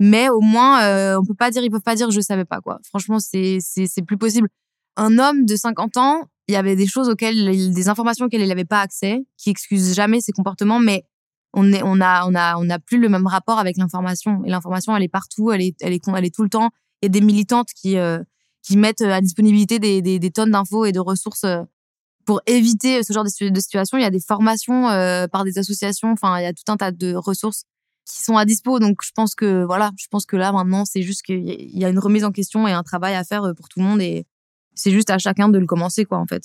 Mais 0.00 0.28
au 0.30 0.40
moins, 0.40 1.16
on 1.18 1.24
peut 1.24 1.34
pas 1.34 1.50
dire, 1.50 1.62
ils 1.62 1.70
peuvent 1.70 1.82
pas 1.82 1.94
dire, 1.94 2.10
je 2.10 2.20
savais 2.20 2.46
pas 2.46 2.60
quoi. 2.60 2.80
Franchement, 2.84 3.18
c'est, 3.20 3.58
c'est, 3.60 4.02
plus 4.02 4.16
possible. 4.16 4.48
Un 4.96 5.18
homme 5.18 5.44
de 5.44 5.54
50 5.54 5.96
ans, 5.98 6.22
il 6.48 6.54
y 6.54 6.56
avait 6.56 6.76
des 6.76 6.86
choses 6.86 7.08
auxquelles, 7.10 7.72
des 7.74 7.88
informations 7.88 8.26
auxquelles 8.26 8.40
il 8.40 8.48
n'avait 8.48 8.64
pas 8.64 8.80
accès, 8.80 9.26
qui 9.36 9.50
excusent 9.50 9.94
jamais 9.94 10.20
ses 10.20 10.32
comportements, 10.32 10.80
mais 10.80 11.04
on 11.52 11.72
est, 11.72 11.82
on 11.84 12.00
a, 12.00 12.26
on 12.26 12.34
a, 12.34 12.56
on 12.56 12.70
a 12.70 12.78
plus 12.78 12.98
le 12.98 13.08
même 13.08 13.26
rapport 13.26 13.58
avec 13.58 13.76
l'information. 13.76 14.42
Et 14.44 14.50
l'information, 14.50 14.96
elle 14.96 15.02
est 15.02 15.08
partout, 15.08 15.52
elle 15.52 15.60
est, 15.60 15.76
elle 15.82 15.92
est, 15.92 16.02
elle 16.08 16.24
est 16.24 16.34
tout 16.34 16.42
le 16.42 16.48
temps. 16.48 16.70
Il 17.02 17.06
y 17.06 17.08
a 17.08 17.10
des 17.10 17.20
militantes 17.20 17.68
qui, 17.74 17.98
qui 18.66 18.76
mettent 18.76 19.02
à 19.02 19.20
disponibilité 19.20 19.78
des, 19.78 20.00
des, 20.02 20.18
des 20.18 20.30
tonnes 20.30 20.50
d'infos 20.50 20.84
et 20.86 20.92
de 20.92 20.98
ressources 21.00 21.44
euh, 21.44 21.62
pour 22.24 22.40
éviter 22.46 23.02
ce 23.04 23.12
genre 23.12 23.22
de, 23.24 23.28
situ- 23.28 23.50
de 23.50 23.60
situation. 23.60 23.98
Il 23.98 24.02
y 24.02 24.06
a 24.06 24.10
des 24.10 24.20
formations 24.20 24.88
euh, 24.88 25.26
par 25.28 25.44
des 25.44 25.58
associations. 25.58 26.10
Enfin, 26.10 26.38
il 26.40 26.42
y 26.44 26.46
a 26.46 26.52
tout 26.54 26.64
un 26.72 26.76
tas 26.78 26.90
de 26.90 27.14
ressources 27.14 27.64
qui 28.06 28.22
sont 28.22 28.36
à 28.38 28.46
dispo. 28.46 28.78
Donc, 28.78 29.00
je 29.04 29.10
pense 29.14 29.34
que 29.34 29.64
voilà, 29.64 29.92
je 29.98 30.06
pense 30.10 30.24
que 30.24 30.36
là 30.36 30.50
maintenant, 30.50 30.84
c'est 30.86 31.02
juste 31.02 31.22
qu'il 31.22 31.44
y 31.46 31.84
a- 31.84 31.88
une 31.90 31.98
remise 31.98 32.24
en 32.24 32.32
question 32.32 32.66
et 32.66 32.72
un 32.72 32.82
travail 32.82 33.14
à 33.14 33.24
faire 33.24 33.44
euh, 33.44 33.52
pour 33.52 33.68
tout 33.68 33.80
le 33.80 33.84
monde. 33.84 34.00
Et 34.00 34.26
c'est 34.74 34.90
juste 34.90 35.10
à 35.10 35.18
chacun 35.18 35.50
de 35.50 35.58
le 35.58 35.66
commencer, 35.66 36.06
quoi, 36.06 36.18
en 36.18 36.26
fait. 36.26 36.44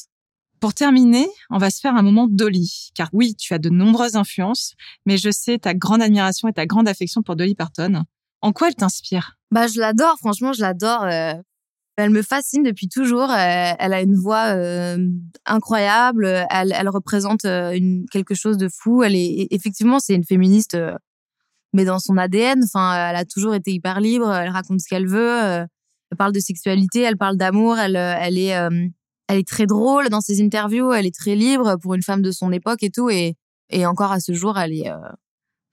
Pour 0.59 0.73
terminer, 0.73 1.25
on 1.49 1.57
va 1.57 1.69
se 1.69 1.79
faire 1.79 1.95
un 1.95 2.01
moment 2.01 2.27
Dolly. 2.29 2.89
Car 2.93 3.07
oui, 3.13 3.33
tu 3.35 3.53
as 3.53 3.59
de 3.59 3.69
nombreuses 3.69 4.17
influences, 4.17 4.73
mais 5.05 5.15
je 5.17 5.31
sais 5.31 5.57
ta 5.57 5.73
grande 5.73 6.01
admiration 6.01 6.49
et 6.49 6.53
ta 6.53 6.65
grande 6.65 6.89
affection 6.89 7.21
pour 7.21 7.37
Dolly 7.37 7.55
Parton. 7.55 8.03
En 8.41 8.51
quoi 8.51 8.67
elle 8.67 8.75
t'inspire? 8.75 9.37
Bah, 9.51 9.67
je 9.67 9.79
l'adore, 9.79 10.17
franchement, 10.17 10.51
je 10.51 10.59
l'adore. 10.61 11.03
euh, 11.03 11.33
Elle 11.99 12.11
me 12.11 12.21
fascine 12.21 12.63
depuis 12.63 12.87
toujours. 12.87 13.29
euh, 13.29 13.71
Elle 13.79 13.93
a 13.93 14.01
une 14.01 14.15
voix 14.15 14.55
incroyable. 15.45 16.25
Elle, 16.49 16.89
représente 16.89 17.41
quelque 18.11 18.35
chose 18.35 18.57
de 18.57 18.69
fou. 18.69 19.03
Elle 19.03 19.15
est 19.15 19.47
effectivement, 19.51 19.99
c'est 19.99 20.15
une 20.15 20.25
féministe, 20.25 20.77
mais 21.73 21.85
dans 21.85 21.99
son 21.99 22.17
ADN. 22.17 22.63
Enfin, 22.63 23.09
elle 23.09 23.15
a 23.15 23.25
toujours 23.25 23.53
été 23.53 23.71
hyper 23.71 23.99
libre. 23.99 24.31
Elle 24.31 24.49
raconte 24.49 24.81
ce 24.81 24.87
qu'elle 24.87 25.07
veut. 25.07 25.65
Elle 26.11 26.17
parle 26.17 26.33
de 26.33 26.39
sexualité. 26.39 27.01
Elle 27.01 27.17
parle 27.17 27.37
d'amour. 27.37 27.77
Elle, 27.77 27.95
est, 27.95 29.47
très 29.47 29.65
drôle 29.65 30.09
dans 30.09 30.21
ses 30.21 30.41
interviews. 30.41 30.91
Elle 30.93 31.05
est 31.05 31.15
très 31.15 31.35
libre 31.35 31.77
pour 31.81 31.93
une 31.93 32.03
femme 32.03 32.21
de 32.21 32.31
son 32.31 32.51
époque 32.51 32.83
et 32.83 32.89
tout. 32.89 33.09
Et, 33.09 33.35
encore 33.85 34.11
à 34.11 34.19
ce 34.19 34.33
jour, 34.33 34.57
elle 34.57 34.73
est, 34.73 34.89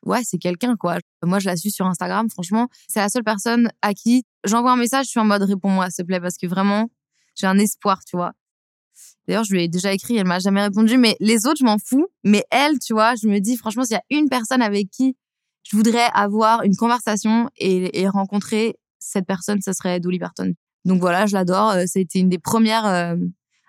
ouais, 0.07 0.23
c'est 0.25 0.39
quelqu'un 0.39 0.77
quoi. 0.77 0.99
Moi, 1.23 1.39
je 1.39 1.47
la 1.47 1.57
suis 1.57 1.71
sur 1.71 1.87
Instagram. 1.87 2.31
Franchement, 2.31 2.69
c'est 2.89 3.01
la 3.01 3.09
seule 3.09 3.25
personne 3.25 3.71
à 3.83 3.93
qui 3.93 4.25
j'envoie 4.45 4.73
un 4.73 4.77
message. 4.77 5.07
Je 5.07 5.11
suis 5.11 5.21
en 5.21 5.25
mode 5.25 5.43
réponds-moi, 5.43 5.91
s'il 5.91 6.05
te 6.05 6.07
plaît, 6.07 6.21
parce 6.21 6.37
que 6.37 6.47
vraiment, 6.47 6.89
j'ai 7.35 7.47
un 7.47 7.59
espoir, 7.59 8.05
tu 8.05 8.17
vois. 8.17 8.33
D'ailleurs, 9.27 9.45
je 9.45 9.53
lui 9.53 9.65
ai 9.65 9.69
déjà 9.69 9.93
écrit, 9.93 10.17
elle 10.17 10.27
m'a 10.27 10.39
jamais 10.39 10.63
répondu. 10.63 10.97
Mais 10.97 11.17
les 11.21 11.47
autres, 11.47 11.59
je 11.61 11.65
m'en 11.65 11.77
fous. 11.79 12.07
Mais 12.25 12.45
elle, 12.51 12.79
tu 12.79 12.93
vois, 12.95 13.15
je 13.17 13.29
me 13.29 13.41
dis 13.41 13.57
franchement, 13.57 13.85
s'il 13.85 13.95
y 13.95 13.97
a 13.99 14.19
une 14.19 14.29
personne 14.29 14.63
avec 14.63 14.91
qui 14.91 15.17
je 15.69 15.77
voudrais 15.77 16.09
avoir 16.15 16.63
une 16.63 16.77
conversation 16.77 17.51
et, 17.57 18.09
rencontrer 18.09 18.77
cette 19.01 19.27
personne, 19.27 19.61
ce 19.61 19.73
serait 19.73 19.99
Dolly 20.01 20.19
Parton. 20.19 20.55
Donc 20.85 21.01
voilà, 21.01 21.27
je 21.27 21.35
l'adore. 21.35 21.71
Euh, 21.71 21.85
C'était 21.87 22.21
une 22.21 22.29
des 22.29 22.39
premières 22.39 22.87
euh, 22.87 23.17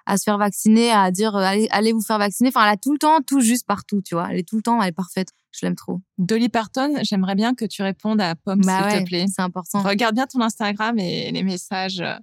à 0.08 0.18
se 0.18 0.24
faire 0.24 0.38
vacciner, 0.38 0.92
à 0.92 1.12
dire 1.12 1.36
euh, 1.36 1.42
allez, 1.42 1.68
allez 1.72 1.92
vous 1.94 2.02
faire 2.02 2.18
vacciner. 2.18 2.50
Enfin, 2.50 2.64
elle 2.66 2.74
a 2.74 2.78
tout 2.78 2.92
le 2.94 2.98
temps, 2.98 3.20
tout 3.22 3.42
juste 3.42 3.68
partout, 3.68 4.02
tu 4.02 4.16
vois. 4.16 4.28
Elle 4.32 4.40
est 4.40 4.48
tout 4.48 4.56
le 4.56 4.62
temps, 4.64 4.82
elle 4.82 4.90
est 4.90 4.92
parfaite. 4.92 5.30
Je 5.52 5.66
l'aime 5.66 5.76
trop. 5.76 6.02
Dolly 6.18 6.50
Parton, 6.50 6.94
j'aimerais 7.04 7.36
bien 7.36 7.54
que 7.56 7.66
tu 7.66 7.82
répondes 7.84 8.22
à 8.22 8.36
Pomme, 8.36 8.62
Bah 8.62 8.78
s'il 8.84 8.86
ouais, 8.98 9.04
te 9.04 9.08
plaît. 9.08 9.26
c'est 9.34 9.42
important. 9.42 9.82
Regarde 9.82 10.16
bien 10.16 10.26
ton 10.28 10.42
Instagram 10.42 10.98
et 11.00 11.32
les 11.32 11.44
messages. 11.44 12.00
euh, 12.00 12.16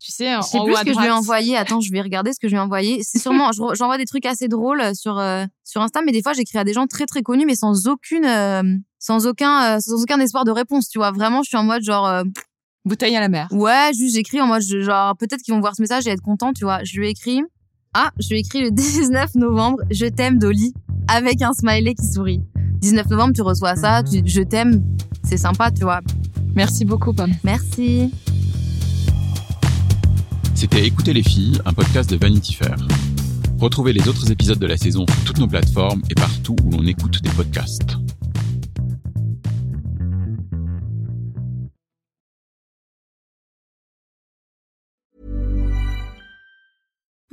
Tu 0.00 0.12
sais, 0.12 0.34
en 0.34 0.40
Je 0.42 0.46
sais 0.48 0.58
en 0.58 0.64
plus 0.64 0.72
haut 0.72 0.76
ce 0.76 0.84
que 0.84 0.92
je 0.94 0.98
lui 0.98 1.06
ai 1.06 1.10
envoyé. 1.10 1.56
Attends, 1.56 1.80
je 1.80 1.92
vais 1.92 2.00
regarder 2.00 2.32
ce 2.32 2.40
que 2.40 2.48
je 2.48 2.52
lui 2.54 2.58
ai 2.58 2.62
envoyé. 2.62 3.02
C'est 3.02 3.18
sûrement, 3.18 3.52
je 3.52 3.60
re- 3.60 3.74
j'envoie 3.76 3.98
des 3.98 4.06
trucs 4.06 4.24
assez 4.24 4.48
drôles 4.48 4.94
sur 4.96 5.18
euh, 5.18 5.44
sur 5.62 5.82
Insta, 5.82 6.00
mais 6.04 6.12
des 6.12 6.22
fois 6.22 6.32
j'écris 6.32 6.56
à 6.58 6.64
des 6.64 6.72
gens 6.72 6.86
très 6.86 7.04
très 7.06 7.22
connus, 7.22 7.44
mais 7.46 7.54
sans 7.54 7.86
aucune, 7.86 8.24
euh, 8.24 8.62
sans 8.98 9.26
aucun, 9.26 9.76
euh, 9.76 9.78
sans 9.80 10.02
aucun 10.02 10.18
espoir 10.18 10.44
de 10.46 10.50
réponse. 10.50 10.88
Tu 10.88 10.98
vois, 10.98 11.10
vraiment, 11.12 11.42
je 11.42 11.48
suis 11.48 11.56
en 11.58 11.64
mode 11.64 11.82
genre, 11.82 12.06
euh, 12.06 12.22
Bouteille 12.84 13.14
à 13.16 13.20
la 13.20 13.28
mer. 13.28 13.48
ouais, 13.52 13.90
juste 13.96 14.14
j'écris 14.14 14.40
en 14.40 14.46
mode 14.46 14.62
je- 14.62 14.80
genre 14.80 15.16
peut-être 15.16 15.42
qu'ils 15.42 15.52
vont 15.54 15.60
voir 15.60 15.74
ce 15.76 15.82
message 15.82 16.06
et 16.06 16.10
être 16.10 16.22
contents, 16.22 16.52
tu 16.52 16.64
vois. 16.64 16.82
Je 16.84 16.98
lui 16.98 17.06
ai 17.08 17.10
écrit, 17.10 17.42
ah, 17.94 18.10
je 18.18 18.28
lui 18.30 18.36
ai 18.36 18.40
écrit 18.40 18.62
le 18.62 18.70
19 18.72 19.34
novembre, 19.34 19.78
je 19.90 20.06
t'aime 20.06 20.38
Dolly, 20.38 20.72
avec 21.08 21.42
un 21.42 21.52
smiley 21.52 21.94
qui 21.94 22.06
sourit. 22.06 22.40
19 22.80 23.06
novembre, 23.10 23.32
tu 23.34 23.42
reçois 23.42 23.76
ça, 23.76 24.02
tu, 24.02 24.22
je 24.24 24.40
t'aime, 24.40 24.82
c'est 25.24 25.36
sympa, 25.36 25.70
tu 25.70 25.82
vois. 25.82 26.00
Merci 26.54 26.84
beaucoup, 26.86 27.12
Pomme. 27.12 27.34
Merci. 27.44 28.10
C'était 30.54 30.86
Écoutez 30.86 31.12
les 31.12 31.22
filles, 31.22 31.60
un 31.66 31.72
podcast 31.72 32.08
de 32.10 32.16
Vanity 32.16 32.54
Fair. 32.54 32.76
Retrouvez 33.58 33.92
les 33.92 34.08
autres 34.08 34.30
épisodes 34.30 34.58
de 34.58 34.66
la 34.66 34.76
saison 34.78 35.04
sur 35.06 35.24
toutes 35.24 35.38
nos 35.38 35.46
plateformes 35.48 36.02
et 36.10 36.14
partout 36.14 36.56
où 36.64 36.70
l'on 36.70 36.86
écoute 36.86 37.22
des 37.22 37.30
podcasts. 37.30 37.96